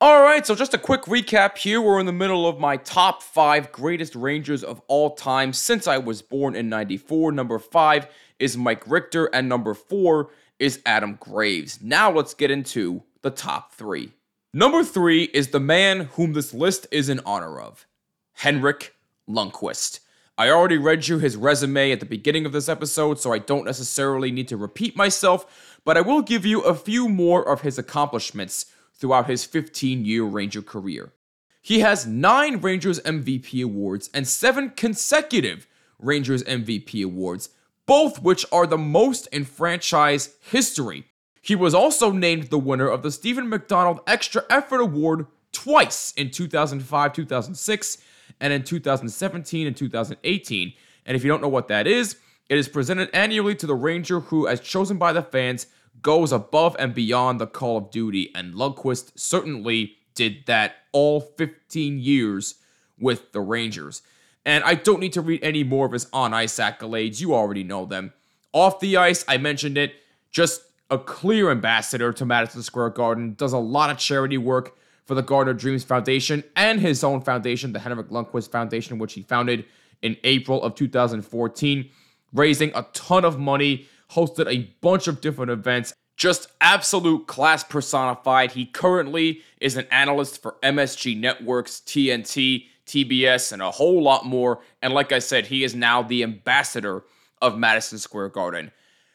Alright, 0.00 0.46
so 0.46 0.54
just 0.54 0.72
a 0.72 0.78
quick 0.78 1.02
recap 1.02 1.58
here. 1.58 1.80
We're 1.80 1.98
in 1.98 2.06
the 2.06 2.12
middle 2.12 2.46
of 2.46 2.60
my 2.60 2.76
top 2.76 3.20
five 3.20 3.72
greatest 3.72 4.14
Rangers 4.14 4.62
of 4.62 4.80
all 4.86 5.16
time 5.16 5.52
since 5.52 5.88
I 5.88 5.98
was 5.98 6.22
born 6.22 6.54
in 6.54 6.68
94. 6.68 7.32
Number 7.32 7.58
five 7.58 8.06
is 8.38 8.56
Mike 8.56 8.84
Richter, 8.86 9.26
and 9.26 9.48
number 9.48 9.74
four 9.74 10.30
is 10.60 10.80
Adam 10.86 11.18
Graves. 11.18 11.82
Now 11.82 12.12
let's 12.12 12.32
get 12.32 12.52
into 12.52 13.02
the 13.22 13.30
top 13.30 13.72
three. 13.72 14.12
Number 14.54 14.84
three 14.84 15.24
is 15.24 15.48
the 15.48 15.58
man 15.58 16.02
whom 16.12 16.32
this 16.32 16.54
list 16.54 16.86
is 16.92 17.08
in 17.08 17.18
honor 17.26 17.60
of 17.60 17.88
Henrik 18.34 18.94
Lundqvist. 19.28 19.98
I 20.40 20.48
already 20.48 20.78
read 20.78 21.06
you 21.06 21.18
his 21.18 21.36
resume 21.36 21.92
at 21.92 22.00
the 22.00 22.06
beginning 22.06 22.46
of 22.46 22.52
this 22.52 22.66
episode, 22.66 23.20
so 23.20 23.30
I 23.30 23.40
don't 23.40 23.66
necessarily 23.66 24.32
need 24.32 24.48
to 24.48 24.56
repeat 24.56 24.96
myself, 24.96 25.78
but 25.84 25.98
I 25.98 26.00
will 26.00 26.22
give 26.22 26.46
you 26.46 26.62
a 26.62 26.74
few 26.74 27.10
more 27.10 27.46
of 27.46 27.60
his 27.60 27.78
accomplishments 27.78 28.64
throughout 28.94 29.28
his 29.28 29.44
15 29.44 30.06
year 30.06 30.24
Ranger 30.24 30.62
career. 30.62 31.12
He 31.60 31.80
has 31.80 32.06
nine 32.06 32.62
Rangers 32.62 33.00
MVP 33.00 33.62
awards 33.62 34.08
and 34.14 34.26
seven 34.26 34.70
consecutive 34.70 35.66
Rangers 35.98 36.42
MVP 36.44 37.04
awards, 37.04 37.50
both 37.84 38.22
which 38.22 38.46
are 38.50 38.66
the 38.66 38.78
most 38.78 39.26
in 39.26 39.44
franchise 39.44 40.36
history. 40.40 41.04
He 41.42 41.54
was 41.54 41.74
also 41.74 42.12
named 42.12 42.44
the 42.44 42.58
winner 42.58 42.88
of 42.88 43.02
the 43.02 43.12
Steven 43.12 43.46
McDonald 43.46 44.00
Extra 44.06 44.44
Effort 44.48 44.80
Award 44.80 45.26
twice 45.52 46.14
in 46.16 46.30
2005 46.30 47.12
2006 47.12 47.98
and 48.40 48.52
in 48.52 48.64
2017 48.64 49.66
and 49.66 49.76
2018. 49.76 50.72
And 51.06 51.16
if 51.16 51.24
you 51.24 51.28
don't 51.28 51.42
know 51.42 51.48
what 51.48 51.68
that 51.68 51.86
is, 51.86 52.16
it 52.48 52.58
is 52.58 52.68
presented 52.68 53.10
annually 53.12 53.54
to 53.56 53.66
the 53.66 53.74
Ranger 53.74 54.20
who, 54.20 54.48
as 54.48 54.60
chosen 54.60 54.98
by 54.98 55.12
the 55.12 55.22
fans, 55.22 55.66
goes 56.02 56.32
above 56.32 56.76
and 56.78 56.94
beyond 56.94 57.40
the 57.40 57.46
call 57.46 57.76
of 57.76 57.90
duty. 57.90 58.30
And 58.34 58.54
Lundqvist 58.54 59.12
certainly 59.16 59.96
did 60.14 60.46
that 60.46 60.76
all 60.92 61.20
15 61.20 61.98
years 61.98 62.56
with 62.98 63.32
the 63.32 63.40
Rangers. 63.40 64.02
And 64.44 64.64
I 64.64 64.74
don't 64.74 65.00
need 65.00 65.12
to 65.12 65.20
read 65.20 65.42
any 65.42 65.64
more 65.64 65.86
of 65.86 65.92
his 65.92 66.06
on 66.12 66.34
ice 66.34 66.56
accolades, 66.56 67.20
you 67.20 67.34
already 67.34 67.62
know 67.62 67.84
them. 67.84 68.12
Off 68.52 68.80
the 68.80 68.96
ice, 68.96 69.24
I 69.28 69.36
mentioned 69.36 69.78
it, 69.78 69.94
just 70.32 70.62
a 70.90 70.98
clear 70.98 71.50
ambassador 71.50 72.12
to 72.12 72.26
Madison 72.26 72.62
Square 72.62 72.90
Garden, 72.90 73.34
does 73.34 73.52
a 73.52 73.58
lot 73.58 73.90
of 73.90 73.98
charity 73.98 74.38
work 74.38 74.76
for 75.10 75.16
the 75.16 75.22
Garden 75.22 75.50
of 75.50 75.60
Dreams 75.60 75.82
Foundation 75.82 76.44
and 76.54 76.78
his 76.78 77.02
own 77.02 77.20
foundation, 77.20 77.72
the 77.72 77.80
Henrik 77.80 78.10
Lundqvist 78.10 78.52
Foundation, 78.52 78.96
which 79.00 79.14
he 79.14 79.22
founded 79.22 79.64
in 80.02 80.16
April 80.22 80.62
of 80.62 80.76
2014, 80.76 81.90
raising 82.32 82.70
a 82.76 82.86
ton 82.92 83.24
of 83.24 83.36
money, 83.36 83.88
hosted 84.12 84.46
a 84.46 84.72
bunch 84.80 85.08
of 85.08 85.20
different 85.20 85.50
events. 85.50 85.92
Just 86.16 86.46
absolute 86.60 87.26
class 87.26 87.64
personified. 87.64 88.52
He 88.52 88.66
currently 88.66 89.42
is 89.60 89.76
an 89.76 89.88
analyst 89.90 90.40
for 90.40 90.54
MSG 90.62 91.18
Networks, 91.18 91.80
TNT, 91.80 92.66
TBS, 92.86 93.52
and 93.52 93.62
a 93.62 93.72
whole 93.72 94.00
lot 94.00 94.24
more. 94.24 94.60
And 94.80 94.94
like 94.94 95.10
I 95.10 95.18
said, 95.18 95.46
he 95.46 95.64
is 95.64 95.74
now 95.74 96.02
the 96.02 96.22
ambassador 96.22 97.02
of 97.42 97.58
Madison 97.58 97.98
Square 97.98 98.28
Garden. 98.28 98.70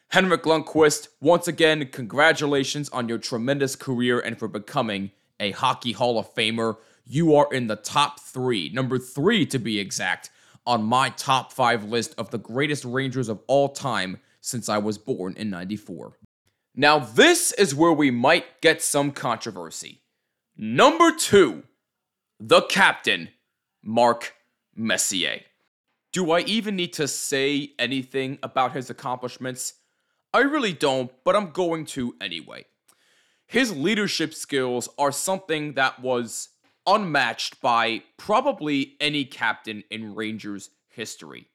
Henrik 0.09 0.43
Lundqvist, 0.43 1.07
once 1.21 1.47
again, 1.47 1.87
congratulations 1.87 2.89
on 2.89 3.07
your 3.07 3.17
tremendous 3.17 3.77
career 3.77 4.19
and 4.19 4.37
for 4.37 4.49
becoming 4.49 5.11
a 5.39 5.51
Hockey 5.51 5.91
Hall 5.91 6.17
of 6.19 6.33
Famer. 6.33 6.77
You 7.05 7.35
are 7.35 7.51
in 7.53 7.67
the 7.67 7.75
top 7.75 8.19
three, 8.19 8.69
number 8.69 8.97
three 8.97 9.45
to 9.47 9.59
be 9.59 9.79
exact, 9.79 10.29
on 10.65 10.83
my 10.83 11.09
top 11.09 11.53
five 11.53 11.83
list 11.83 12.15
of 12.17 12.31
the 12.31 12.37
greatest 12.37 12.85
Rangers 12.85 13.29
of 13.29 13.41
all 13.47 13.69
time 13.69 14.19
since 14.41 14.69
I 14.69 14.77
was 14.77 14.97
born 14.97 15.35
in 15.37 15.49
94. 15.49 16.17
Now, 16.75 16.99
this 16.99 17.51
is 17.53 17.73
where 17.73 17.93
we 17.93 18.11
might 18.11 18.61
get 18.61 18.81
some 18.81 19.11
controversy. 19.11 20.01
Number 20.57 21.11
two, 21.11 21.63
the 22.39 22.61
captain, 22.61 23.29
Mark 23.83 24.33
Messier. 24.75 25.41
Do 26.11 26.31
I 26.31 26.41
even 26.41 26.75
need 26.75 26.93
to 26.93 27.07
say 27.07 27.71
anything 27.77 28.39
about 28.41 28.73
his 28.73 28.89
accomplishments? 28.89 29.73
I 30.33 30.39
really 30.39 30.73
don't, 30.73 31.11
but 31.23 31.35
I'm 31.35 31.51
going 31.51 31.85
to 31.87 32.15
anyway. 32.19 32.65
His 33.47 33.75
leadership 33.75 34.33
skills 34.33 34.89
are 34.97 35.11
something 35.11 35.73
that 35.73 36.01
was 36.01 36.49
unmatched 36.87 37.61
by 37.61 38.03
probably 38.17 38.95
any 38.99 39.25
captain 39.25 39.83
in 39.89 40.15
Rangers 40.15 40.71
history. 40.89 41.47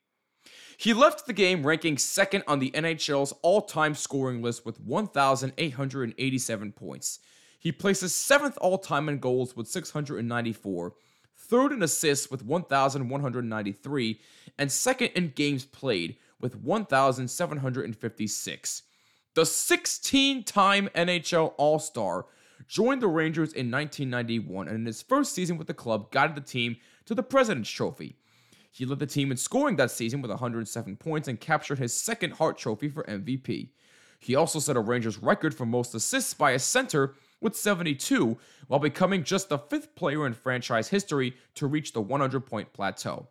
He 0.77 0.95
left 0.95 1.27
the 1.27 1.33
game 1.33 1.67
ranking 1.67 1.99
second 1.99 2.45
on 2.47 2.59
the 2.59 2.71
NHL's 2.71 3.33
all 3.43 3.61
time 3.61 3.95
scoring 3.95 4.41
list 4.41 4.65
with 4.65 4.81
1,887 4.81 6.73
points. 6.73 7.19
He 7.59 7.73
places 7.73 8.15
seventh 8.15 8.57
all 8.61 8.79
time 8.79 9.09
in 9.09 9.19
goals 9.19 9.55
with 9.55 9.69
694, 9.69 10.95
third 11.37 11.73
in 11.73 11.83
assists 11.83 12.31
with 12.31 12.43
1,193, 12.43 14.21
and 14.59 14.73
second 14.73 15.09
in 15.09 15.33
games 15.37 15.67
played 15.67 16.17
with 16.41 16.57
1,756. 16.57 18.83
The 19.35 19.47
16 19.47 20.43
time 20.43 20.89
NHL 20.93 21.53
All 21.57 21.79
Star 21.79 22.27
joined 22.67 23.01
the 23.01 23.07
Rangers 23.07 23.53
in 23.53 23.71
1991 23.71 24.67
and 24.67 24.77
in 24.79 24.87
his 24.87 25.03
first 25.03 25.33
season 25.33 25.57
with 25.57 25.69
the 25.69 25.75
club 25.75 26.11
guided 26.11 26.35
the 26.35 26.41
team 26.41 26.77
to 27.05 27.15
the 27.15 27.23
President's 27.23 27.71
Trophy. 27.71 28.17
He 28.73 28.85
led 28.85 28.99
the 28.99 29.07
team 29.07 29.31
in 29.31 29.37
scoring 29.37 29.77
that 29.77 29.93
season 29.93 30.21
with 30.21 30.33
107 30.33 30.97
points 30.97 31.29
and 31.29 31.41
captured 31.41 31.79
his 31.79 31.95
second 31.95 32.33
Hart 32.33 32.59
Trophy 32.59 32.89
for 32.89 33.05
MVP. 33.05 33.71
He 34.19 34.35
also 34.35 34.59
set 34.59 34.77
a 34.77 34.81
Rangers 34.81 35.19
record 35.19 35.55
for 35.55 35.65
most 35.65 35.95
assists 35.95 36.35
by 36.35 36.51
a 36.51 36.59
center 36.59 37.15
with 37.41 37.57
72, 37.57 38.37
while 38.67 38.81
becoming 38.81 39.23
just 39.23 39.49
the 39.49 39.59
fifth 39.59 39.95
player 39.95 40.27
in 40.27 40.35
franchise 40.35 40.89
history 40.89 41.37
to 41.55 41.69
reach 41.69 41.93
the 41.93 42.01
100 42.01 42.41
point 42.41 42.73
plateau. 42.73 43.29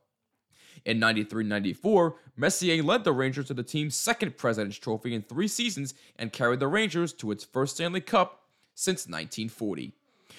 In 0.85 0.99
93 0.99 1.43
94, 1.43 2.15
Messier 2.35 2.81
led 2.83 3.03
the 3.03 3.11
Rangers 3.11 3.47
to 3.47 3.53
the 3.53 3.63
team's 3.63 3.95
second 3.95 4.37
President's 4.37 4.77
Trophy 4.77 5.13
in 5.13 5.21
three 5.21 5.47
seasons 5.47 5.93
and 6.17 6.31
carried 6.31 6.59
the 6.59 6.67
Rangers 6.67 7.13
to 7.13 7.31
its 7.31 7.43
first 7.43 7.75
Stanley 7.75 8.01
Cup 8.01 8.43
since 8.75 9.07
1940. 9.07 9.93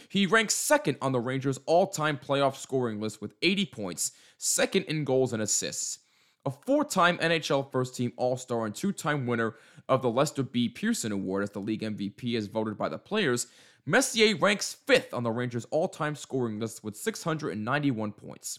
He 0.08 0.26
ranks 0.26 0.54
second 0.54 0.96
on 1.00 1.12
the 1.12 1.20
Rangers' 1.20 1.60
all 1.66 1.86
time 1.86 2.18
playoff 2.18 2.56
scoring 2.56 3.00
list 3.00 3.20
with 3.20 3.34
80 3.42 3.66
points, 3.66 4.12
second 4.38 4.84
in 4.84 5.04
goals 5.04 5.32
and 5.32 5.42
assists. 5.42 5.98
A 6.46 6.50
four 6.50 6.84
time 6.84 7.18
NHL 7.18 7.70
first 7.70 7.94
team 7.96 8.12
All 8.16 8.36
Star 8.36 8.64
and 8.64 8.74
two 8.74 8.92
time 8.92 9.26
winner 9.26 9.56
of 9.88 10.02
the 10.02 10.10
Lester 10.10 10.42
B. 10.42 10.68
Pearson 10.68 11.12
Award 11.12 11.42
as 11.42 11.50
the 11.50 11.58
league 11.58 11.82
MVP 11.82 12.34
as 12.36 12.46
voted 12.46 12.78
by 12.78 12.88
the 12.88 12.98
players, 12.98 13.46
Messier 13.84 14.36
ranks 14.36 14.74
fifth 14.74 15.12
on 15.12 15.22
the 15.22 15.30
Rangers' 15.30 15.66
all 15.70 15.88
time 15.88 16.14
scoring 16.14 16.58
list 16.58 16.82
with 16.82 16.96
691 16.96 18.12
points. 18.12 18.58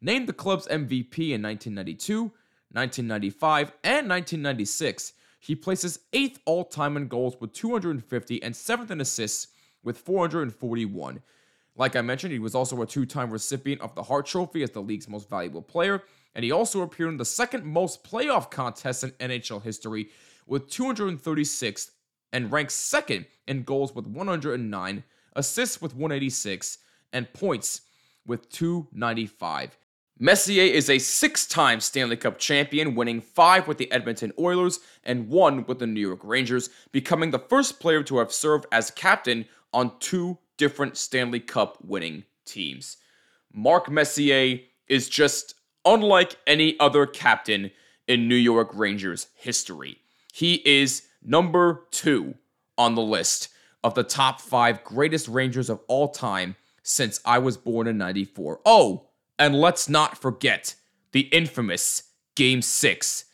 Named 0.00 0.28
the 0.28 0.32
club's 0.32 0.68
MVP 0.68 1.30
in 1.30 1.42
1992, 1.42 2.22
1995, 2.70 3.72
and 3.82 4.08
1996, 4.08 5.12
he 5.40 5.56
places 5.56 6.00
eighth 6.12 6.38
all 6.44 6.64
time 6.64 6.96
in 6.96 7.08
goals 7.08 7.36
with 7.40 7.52
250 7.52 8.42
and 8.42 8.54
seventh 8.54 8.90
in 8.90 9.00
assists 9.00 9.48
with 9.82 9.98
441. 9.98 11.20
Like 11.74 11.96
I 11.96 12.02
mentioned, 12.02 12.32
he 12.32 12.38
was 12.38 12.54
also 12.54 12.80
a 12.82 12.86
two 12.86 13.06
time 13.06 13.30
recipient 13.30 13.80
of 13.80 13.94
the 13.94 14.02
Hart 14.02 14.26
Trophy 14.26 14.62
as 14.62 14.70
the 14.70 14.82
league's 14.82 15.08
most 15.08 15.28
valuable 15.28 15.62
player, 15.62 16.02
and 16.34 16.44
he 16.44 16.52
also 16.52 16.82
appeared 16.82 17.10
in 17.10 17.16
the 17.16 17.24
second 17.24 17.64
most 17.64 18.04
playoff 18.04 18.50
contests 18.50 19.02
in 19.02 19.10
NHL 19.12 19.62
history 19.62 20.10
with 20.46 20.68
236 20.68 21.90
and 22.32 22.52
ranks 22.52 22.74
second 22.74 23.26
in 23.46 23.62
goals 23.62 23.94
with 23.94 24.06
109, 24.06 25.04
assists 25.34 25.80
with 25.80 25.94
186, 25.94 26.78
and 27.12 27.32
points 27.32 27.82
with 28.26 28.48
295. 28.50 29.78
Messier 30.20 30.64
is 30.64 30.90
a 30.90 30.98
six 30.98 31.46
time 31.46 31.78
Stanley 31.78 32.16
Cup 32.16 32.38
champion, 32.38 32.96
winning 32.96 33.20
five 33.20 33.68
with 33.68 33.78
the 33.78 33.90
Edmonton 33.92 34.32
Oilers 34.36 34.80
and 35.04 35.28
one 35.28 35.64
with 35.66 35.78
the 35.78 35.86
New 35.86 36.00
York 36.00 36.20
Rangers, 36.24 36.70
becoming 36.90 37.30
the 37.30 37.38
first 37.38 37.78
player 37.78 38.02
to 38.02 38.18
have 38.18 38.32
served 38.32 38.66
as 38.72 38.90
captain 38.90 39.44
on 39.72 39.92
two 40.00 40.38
different 40.56 40.96
Stanley 40.96 41.38
Cup 41.38 41.78
winning 41.84 42.24
teams. 42.44 42.96
Mark 43.52 43.88
Messier 43.88 44.58
is 44.88 45.08
just 45.08 45.54
unlike 45.84 46.36
any 46.48 46.78
other 46.80 47.06
captain 47.06 47.70
in 48.08 48.26
New 48.26 48.34
York 48.34 48.70
Rangers 48.74 49.28
history. 49.36 49.98
He 50.32 50.54
is 50.64 51.02
number 51.22 51.84
two 51.92 52.34
on 52.76 52.96
the 52.96 53.02
list 53.02 53.50
of 53.84 53.94
the 53.94 54.02
top 54.02 54.40
five 54.40 54.82
greatest 54.82 55.28
Rangers 55.28 55.70
of 55.70 55.80
all 55.86 56.08
time 56.08 56.56
since 56.82 57.20
I 57.24 57.38
was 57.38 57.56
born 57.56 57.86
in 57.86 57.98
94. 57.98 58.60
Oh, 58.64 59.07
and 59.38 59.54
let's 59.54 59.88
not 59.88 60.18
forget 60.18 60.74
the 61.12 61.22
infamous 61.22 62.04
Game 62.34 62.62
6 62.62 63.24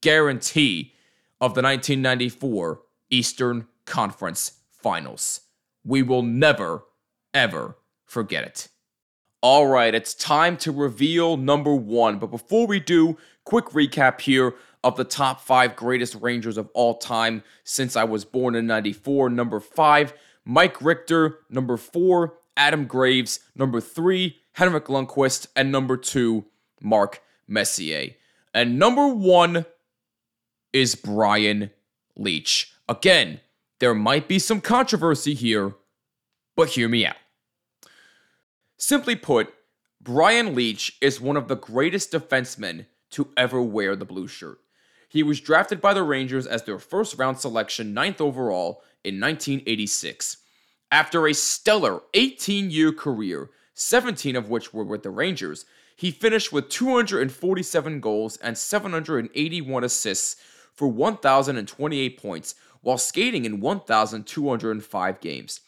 guarantee 0.00 0.92
of 1.40 1.54
the 1.54 1.62
1994 1.62 2.80
Eastern 3.10 3.66
Conference 3.84 4.60
Finals. 4.70 5.40
We 5.84 6.02
will 6.02 6.22
never, 6.22 6.84
ever 7.32 7.76
forget 8.04 8.44
it. 8.44 8.68
All 9.42 9.66
right, 9.66 9.94
it's 9.94 10.14
time 10.14 10.56
to 10.58 10.72
reveal 10.72 11.36
number 11.36 11.74
one. 11.74 12.18
But 12.18 12.30
before 12.30 12.66
we 12.66 12.80
do, 12.80 13.18
quick 13.44 13.66
recap 13.66 14.22
here 14.22 14.54
of 14.82 14.96
the 14.96 15.04
top 15.04 15.40
five 15.40 15.76
greatest 15.76 16.14
Rangers 16.20 16.56
of 16.56 16.70
all 16.72 16.96
time 16.96 17.42
since 17.62 17.96
I 17.96 18.04
was 18.04 18.24
born 18.24 18.54
in 18.54 18.66
94. 18.66 19.30
Number 19.30 19.60
five, 19.60 20.14
Mike 20.44 20.80
Richter. 20.80 21.40
Number 21.50 21.76
four, 21.76 22.38
Adam 22.56 22.86
Graves. 22.86 23.40
Number 23.54 23.80
three, 23.80 24.38
Henrik 24.54 24.86
Lundqvist, 24.86 25.48
and 25.54 25.70
number 25.70 25.96
two, 25.96 26.46
Mark 26.80 27.22
Messier. 27.46 28.10
And 28.52 28.78
number 28.78 29.08
one 29.08 29.66
is 30.72 30.94
Brian 30.94 31.70
Leetch. 32.16 32.72
Again, 32.88 33.40
there 33.80 33.94
might 33.94 34.28
be 34.28 34.38
some 34.38 34.60
controversy 34.60 35.34
here, 35.34 35.74
but 36.56 36.70
hear 36.70 36.88
me 36.88 37.04
out. 37.04 37.16
Simply 38.76 39.16
put, 39.16 39.52
Brian 40.00 40.54
Leetch 40.54 40.92
is 41.00 41.20
one 41.20 41.36
of 41.36 41.48
the 41.48 41.56
greatest 41.56 42.12
defensemen 42.12 42.86
to 43.10 43.28
ever 43.36 43.60
wear 43.60 43.96
the 43.96 44.04
blue 44.04 44.28
shirt. 44.28 44.58
He 45.08 45.22
was 45.22 45.40
drafted 45.40 45.80
by 45.80 45.94
the 45.94 46.02
Rangers 46.02 46.46
as 46.46 46.62
their 46.62 46.78
first 46.78 47.18
round 47.18 47.38
selection, 47.38 47.94
ninth 47.94 48.20
overall, 48.20 48.82
in 49.02 49.20
1986. 49.20 50.38
After 50.90 51.26
a 51.26 51.34
stellar 51.34 52.02
18 52.14 52.70
year 52.70 52.92
career, 52.92 53.50
17 53.74 54.36
of 54.36 54.48
which 54.48 54.72
were 54.72 54.84
with 54.84 55.02
the 55.02 55.10
Rangers, 55.10 55.66
he 55.96 56.10
finished 56.10 56.52
with 56.52 56.68
247 56.68 58.00
goals 58.00 58.36
and 58.38 58.56
781 58.56 59.84
assists 59.84 60.36
for 60.72 60.88
1,028 60.88 62.20
points 62.20 62.54
while 62.80 62.98
skating 62.98 63.44
in 63.44 63.60
1,205 63.60 65.20
games. 65.20 65.60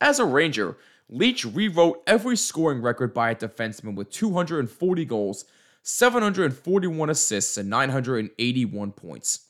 As 0.00 0.18
a 0.18 0.24
Ranger, 0.24 0.76
Leetch 1.10 1.44
rewrote 1.44 2.02
every 2.06 2.36
scoring 2.36 2.80
record 2.80 3.12
by 3.12 3.30
a 3.30 3.34
defenseman 3.34 3.94
with 3.94 4.10
240 4.10 5.04
goals, 5.04 5.44
741 5.82 7.10
assists, 7.10 7.56
and 7.56 7.68
981 7.68 8.92
points. 8.92 9.46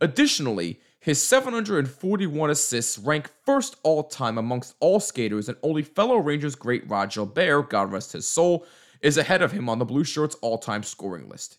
Additionally, 0.00 0.80
his 1.06 1.22
741 1.22 2.50
assists 2.50 2.98
rank 2.98 3.30
first 3.44 3.76
all 3.84 4.02
time 4.02 4.38
amongst 4.38 4.74
all 4.80 4.98
skaters, 4.98 5.48
and 5.48 5.56
only 5.62 5.84
fellow 5.84 6.16
Rangers 6.16 6.56
great 6.56 6.82
Rod 6.90 7.12
Gilbert, 7.12 7.70
God 7.70 7.92
rest 7.92 8.12
his 8.12 8.26
soul, 8.26 8.66
is 9.00 9.16
ahead 9.16 9.40
of 9.40 9.52
him 9.52 9.68
on 9.68 9.78
the 9.78 9.84
Blue 9.84 10.02
Shirts 10.02 10.34
all 10.42 10.58
time 10.58 10.82
scoring 10.82 11.28
list. 11.28 11.58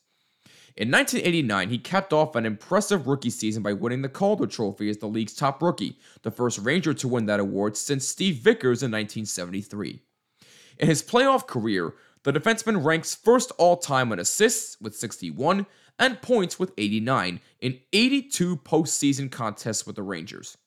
In 0.75 0.91
1989, 0.91 1.69
he 1.69 1.77
capped 1.77 2.11
off 2.11 2.35
an 2.35 2.45
impressive 2.45 3.07
rookie 3.07 3.29
season 3.29 3.63
by 3.63 3.71
winning 3.71 4.01
the 4.01 4.09
Calder 4.09 4.47
Trophy 4.47 4.89
as 4.89 4.97
the 4.97 5.07
league's 5.07 5.33
top 5.33 5.61
rookie, 5.61 5.97
the 6.23 6.29
first 6.29 6.59
Ranger 6.59 6.93
to 6.95 7.07
win 7.07 7.25
that 7.27 7.39
award 7.39 7.77
since 7.77 8.05
Steve 8.05 8.39
Vickers 8.39 8.83
in 8.83 8.91
1973. 8.91 10.01
In 10.77 10.89
his 10.89 11.01
playoff 11.01 11.47
career, 11.47 11.93
The 12.27 12.33
defenseman 12.33 12.83
ranks 12.83 13.15
first 13.15 13.53
all 13.57 13.77
time 13.77 14.11
in 14.11 14.19
assists 14.19 14.81
with 14.81 14.93
61 14.93 15.65
and 15.99 16.21
points 16.21 16.59
with 16.59 16.73
89 16.77 17.39
in 17.59 17.79
82 17.93 18.57
postseason 18.57 19.31
contests 19.31 19.85
with 19.85 19.95
the 19.95 20.03
Rangers. 20.03 20.57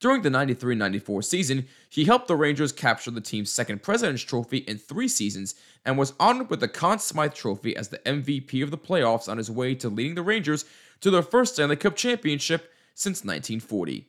During 0.00 0.22
the 0.22 0.30
93 0.30 0.76
94 0.76 1.22
season, 1.22 1.66
he 1.88 2.04
helped 2.04 2.28
the 2.28 2.36
Rangers 2.36 2.70
capture 2.70 3.10
the 3.10 3.20
team's 3.20 3.50
second 3.50 3.82
President's 3.82 4.22
Trophy 4.22 4.58
in 4.58 4.78
three 4.78 5.08
seasons 5.08 5.56
and 5.84 5.98
was 5.98 6.14
honored 6.20 6.50
with 6.50 6.60
the 6.60 6.68
Conn 6.68 7.00
Smythe 7.00 7.34
Trophy 7.34 7.76
as 7.76 7.88
the 7.88 7.98
MVP 7.98 8.62
of 8.62 8.70
the 8.70 8.78
playoffs 8.78 9.28
on 9.28 9.38
his 9.38 9.50
way 9.50 9.74
to 9.74 9.88
leading 9.88 10.14
the 10.14 10.22
Rangers 10.22 10.64
to 11.00 11.10
their 11.10 11.22
first 11.22 11.54
Stanley 11.54 11.76
Cup 11.76 11.96
championship 11.96 12.72
since 12.94 13.24
1940. 13.24 14.08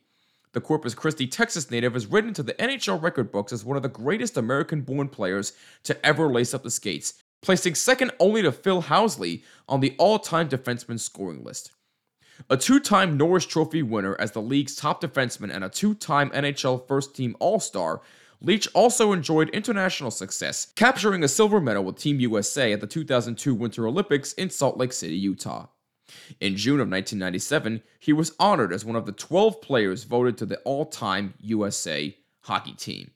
The 0.52 0.60
Corpus 0.60 0.94
Christi, 0.94 1.26
Texas 1.26 1.70
native 1.70 1.94
is 1.94 2.06
written 2.06 2.28
into 2.28 2.42
the 2.42 2.54
NHL 2.54 3.00
record 3.00 3.30
books 3.30 3.52
as 3.52 3.64
one 3.64 3.76
of 3.76 3.82
the 3.82 3.88
greatest 3.88 4.36
American 4.36 4.82
born 4.82 5.08
players 5.08 5.52
to 5.84 6.06
ever 6.06 6.28
lace 6.28 6.54
up 6.54 6.62
the 6.62 6.70
skates, 6.70 7.14
placing 7.42 7.74
second 7.74 8.12
only 8.18 8.42
to 8.42 8.52
Phil 8.52 8.82
Housley 8.82 9.42
on 9.68 9.80
the 9.80 9.94
all 9.98 10.18
time 10.18 10.48
defenseman 10.48 11.00
scoring 11.00 11.42
list. 11.44 11.72
A 12.48 12.56
two 12.56 12.80
time 12.80 13.16
Norris 13.16 13.46
Trophy 13.46 13.82
winner 13.82 14.16
as 14.18 14.32
the 14.32 14.42
league's 14.42 14.74
top 14.74 15.02
defenseman 15.02 15.54
and 15.54 15.64
a 15.64 15.68
two 15.68 15.94
time 15.94 16.30
NHL 16.30 16.86
first 16.86 17.14
team 17.14 17.36
All 17.38 17.60
Star, 17.60 18.00
Leetch 18.42 18.66
also 18.74 19.12
enjoyed 19.12 19.50
international 19.50 20.10
success, 20.10 20.72
capturing 20.74 21.22
a 21.22 21.28
silver 21.28 21.60
medal 21.60 21.84
with 21.84 21.98
Team 21.98 22.20
USA 22.20 22.72
at 22.72 22.80
the 22.80 22.86
2002 22.86 23.54
Winter 23.54 23.86
Olympics 23.86 24.32
in 24.34 24.48
Salt 24.48 24.78
Lake 24.78 24.94
City, 24.94 25.16
Utah. 25.16 25.66
In 26.40 26.56
June 26.56 26.80
of 26.80 26.88
1997, 26.88 27.82
he 27.98 28.12
was 28.14 28.32
honored 28.40 28.72
as 28.72 28.84
one 28.84 28.96
of 28.96 29.04
the 29.04 29.12
12 29.12 29.60
players 29.60 30.04
voted 30.04 30.38
to 30.38 30.46
the 30.46 30.58
all 30.60 30.86
time 30.86 31.34
USA 31.40 32.16
hockey 32.40 32.72
team. 32.72 33.10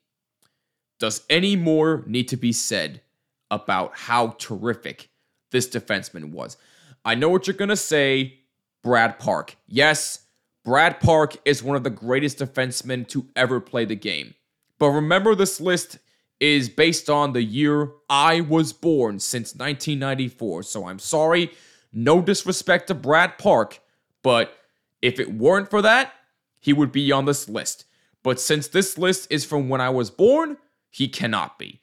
Does 1.00 1.24
any 1.30 1.56
more 1.56 2.04
need 2.06 2.28
to 2.28 2.36
be 2.36 2.52
said 2.52 3.00
about 3.50 3.96
how 3.96 4.36
terrific 4.38 5.10
this 5.50 5.68
defenseman 5.68 6.30
was? 6.30 6.56
I 7.04 7.14
know 7.14 7.28
what 7.28 7.46
you're 7.46 7.56
going 7.56 7.68
to 7.68 7.76
say, 7.76 8.38
Brad 8.82 9.18
Park. 9.18 9.56
Yes, 9.66 10.26
Brad 10.64 11.00
Park 11.00 11.36
is 11.44 11.62
one 11.62 11.76
of 11.76 11.84
the 11.84 11.90
greatest 11.90 12.38
defensemen 12.38 13.06
to 13.08 13.26
ever 13.36 13.60
play 13.60 13.84
the 13.84 13.96
game. 13.96 14.34
But 14.78 14.88
remember, 14.88 15.34
this 15.34 15.60
list 15.60 15.98
is 16.40 16.68
based 16.68 17.08
on 17.08 17.32
the 17.32 17.42
year 17.42 17.90
I 18.08 18.40
was 18.40 18.72
born 18.72 19.18
since 19.18 19.54
1994. 19.54 20.64
So 20.64 20.86
I'm 20.86 20.98
sorry 20.98 21.52
no 21.94 22.20
disrespect 22.20 22.88
to 22.88 22.94
Brad 22.94 23.38
Park, 23.38 23.80
but 24.22 24.58
if 25.00 25.20
it 25.20 25.32
weren't 25.32 25.70
for 25.70 25.80
that, 25.80 26.12
he 26.58 26.72
would 26.72 26.90
be 26.90 27.12
on 27.12 27.24
this 27.24 27.48
list. 27.48 27.84
But 28.22 28.40
since 28.40 28.66
this 28.66 28.98
list 28.98 29.28
is 29.30 29.44
from 29.44 29.68
when 29.68 29.80
I 29.80 29.90
was 29.90 30.10
born, 30.10 30.56
he 30.90 31.08
cannot 31.08 31.58
be. 31.58 31.80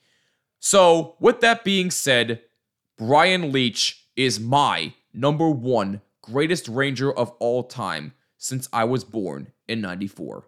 So, 0.63 1.15
with 1.19 1.41
that 1.41 1.63
being 1.63 1.89
said, 1.89 2.41
Brian 2.95 3.51
Leetch 3.51 4.05
is 4.15 4.39
my 4.39 4.93
number 5.11 5.49
one 5.49 6.01
greatest 6.21 6.67
Ranger 6.67 7.11
of 7.11 7.31
all 7.39 7.63
time 7.63 8.13
since 8.37 8.69
I 8.71 8.83
was 8.83 9.03
born 9.03 9.53
in 9.67 9.81
94. 9.81 10.45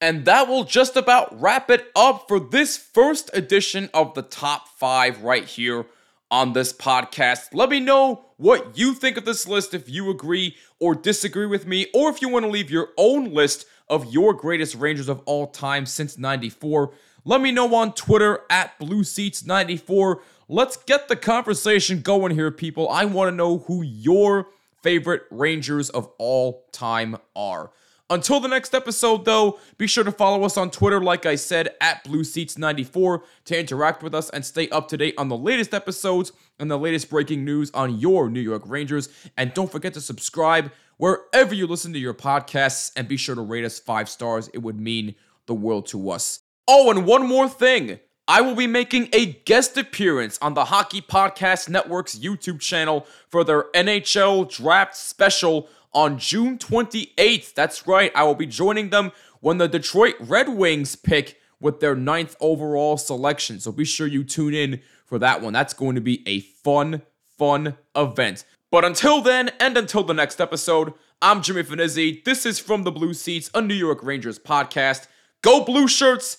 And 0.00 0.24
that 0.24 0.48
will 0.48 0.64
just 0.64 0.96
about 0.96 1.38
wrap 1.38 1.68
it 1.68 1.92
up 1.94 2.26
for 2.26 2.40
this 2.40 2.78
first 2.78 3.28
edition 3.34 3.90
of 3.92 4.14
the 4.14 4.22
top 4.22 4.66
five 4.78 5.20
right 5.20 5.44
here 5.44 5.84
on 6.30 6.54
this 6.54 6.72
podcast. 6.72 7.48
Let 7.52 7.68
me 7.68 7.80
know 7.80 8.24
what 8.38 8.78
you 8.78 8.94
think 8.94 9.18
of 9.18 9.26
this 9.26 9.46
list 9.46 9.74
if 9.74 9.90
you 9.90 10.08
agree 10.08 10.56
or 10.80 10.94
disagree 10.94 11.46
with 11.46 11.66
me, 11.66 11.88
or 11.92 12.08
if 12.08 12.22
you 12.22 12.30
want 12.30 12.46
to 12.46 12.50
leave 12.50 12.70
your 12.70 12.88
own 12.96 13.34
list 13.34 13.66
of 13.90 14.10
your 14.10 14.32
greatest 14.32 14.74
Rangers 14.74 15.10
of 15.10 15.20
all 15.26 15.46
time 15.46 15.84
since 15.84 16.16
94. 16.16 16.94
Let 17.26 17.40
me 17.40 17.52
know 17.52 17.74
on 17.74 17.94
Twitter 17.94 18.40
at 18.50 18.78
BlueSeats94. 18.78 20.20
Let's 20.46 20.76
get 20.76 21.08
the 21.08 21.16
conversation 21.16 22.02
going 22.02 22.34
here, 22.34 22.50
people. 22.50 22.86
I 22.90 23.06
want 23.06 23.30
to 23.30 23.34
know 23.34 23.58
who 23.58 23.80
your 23.80 24.48
favorite 24.82 25.22
Rangers 25.30 25.88
of 25.88 26.10
all 26.18 26.66
time 26.70 27.16
are. 27.34 27.70
Until 28.10 28.40
the 28.40 28.48
next 28.48 28.74
episode, 28.74 29.24
though, 29.24 29.58
be 29.78 29.86
sure 29.86 30.04
to 30.04 30.12
follow 30.12 30.44
us 30.44 30.58
on 30.58 30.70
Twitter, 30.70 31.00
like 31.00 31.24
I 31.24 31.36
said, 31.36 31.70
at 31.80 32.04
BlueSeats94 32.04 33.22
to 33.46 33.58
interact 33.58 34.02
with 34.02 34.14
us 34.14 34.28
and 34.28 34.44
stay 34.44 34.68
up 34.68 34.88
to 34.88 34.98
date 34.98 35.14
on 35.16 35.30
the 35.30 35.36
latest 35.36 35.72
episodes 35.72 36.30
and 36.58 36.70
the 36.70 36.78
latest 36.78 37.08
breaking 37.08 37.46
news 37.46 37.70
on 37.70 37.98
your 37.98 38.28
New 38.28 38.42
York 38.42 38.64
Rangers. 38.66 39.08
And 39.38 39.54
don't 39.54 39.72
forget 39.72 39.94
to 39.94 40.02
subscribe 40.02 40.70
wherever 40.98 41.54
you 41.54 41.66
listen 41.66 41.94
to 41.94 41.98
your 41.98 42.12
podcasts 42.12 42.92
and 42.94 43.08
be 43.08 43.16
sure 43.16 43.34
to 43.34 43.40
rate 43.40 43.64
us 43.64 43.78
five 43.78 44.10
stars. 44.10 44.50
It 44.52 44.58
would 44.58 44.78
mean 44.78 45.14
the 45.46 45.54
world 45.54 45.86
to 45.86 46.10
us. 46.10 46.40
Oh, 46.66 46.90
and 46.90 47.04
one 47.04 47.26
more 47.26 47.46
thing. 47.46 48.00
I 48.26 48.40
will 48.40 48.54
be 48.54 48.66
making 48.66 49.10
a 49.12 49.26
guest 49.26 49.76
appearance 49.76 50.38
on 50.40 50.54
the 50.54 50.66
Hockey 50.66 51.02
Podcast 51.02 51.68
Network's 51.68 52.18
YouTube 52.18 52.58
channel 52.58 53.06
for 53.28 53.44
their 53.44 53.64
NHL 53.74 54.50
Draft 54.50 54.96
Special 54.96 55.68
on 55.92 56.18
June 56.18 56.56
28th. 56.56 57.52
That's 57.52 57.86
right, 57.86 58.10
I 58.14 58.24
will 58.24 58.34
be 58.34 58.46
joining 58.46 58.88
them 58.88 59.12
when 59.40 59.58
the 59.58 59.68
Detroit 59.68 60.14
Red 60.18 60.48
Wings 60.48 60.96
pick 60.96 61.38
with 61.60 61.80
their 61.80 61.94
ninth 61.94 62.34
overall 62.40 62.96
selection. 62.96 63.60
So 63.60 63.70
be 63.70 63.84
sure 63.84 64.06
you 64.06 64.24
tune 64.24 64.54
in 64.54 64.80
for 65.04 65.18
that 65.18 65.42
one. 65.42 65.52
That's 65.52 65.74
going 65.74 65.96
to 65.96 66.00
be 66.00 66.26
a 66.26 66.40
fun, 66.40 67.02
fun 67.36 67.76
event. 67.94 68.46
But 68.70 68.86
until 68.86 69.20
then, 69.20 69.50
and 69.60 69.76
until 69.76 70.02
the 70.02 70.14
next 70.14 70.40
episode, 70.40 70.94
I'm 71.20 71.42
Jimmy 71.42 71.62
Fanizzi. 71.62 72.24
This 72.24 72.46
is 72.46 72.58
From 72.58 72.84
the 72.84 72.90
Blue 72.90 73.12
Seats, 73.12 73.50
a 73.52 73.60
New 73.60 73.74
York 73.74 74.02
Rangers 74.02 74.38
podcast. 74.38 75.08
Go 75.42 75.62
Blue 75.62 75.86
Shirts, 75.86 76.38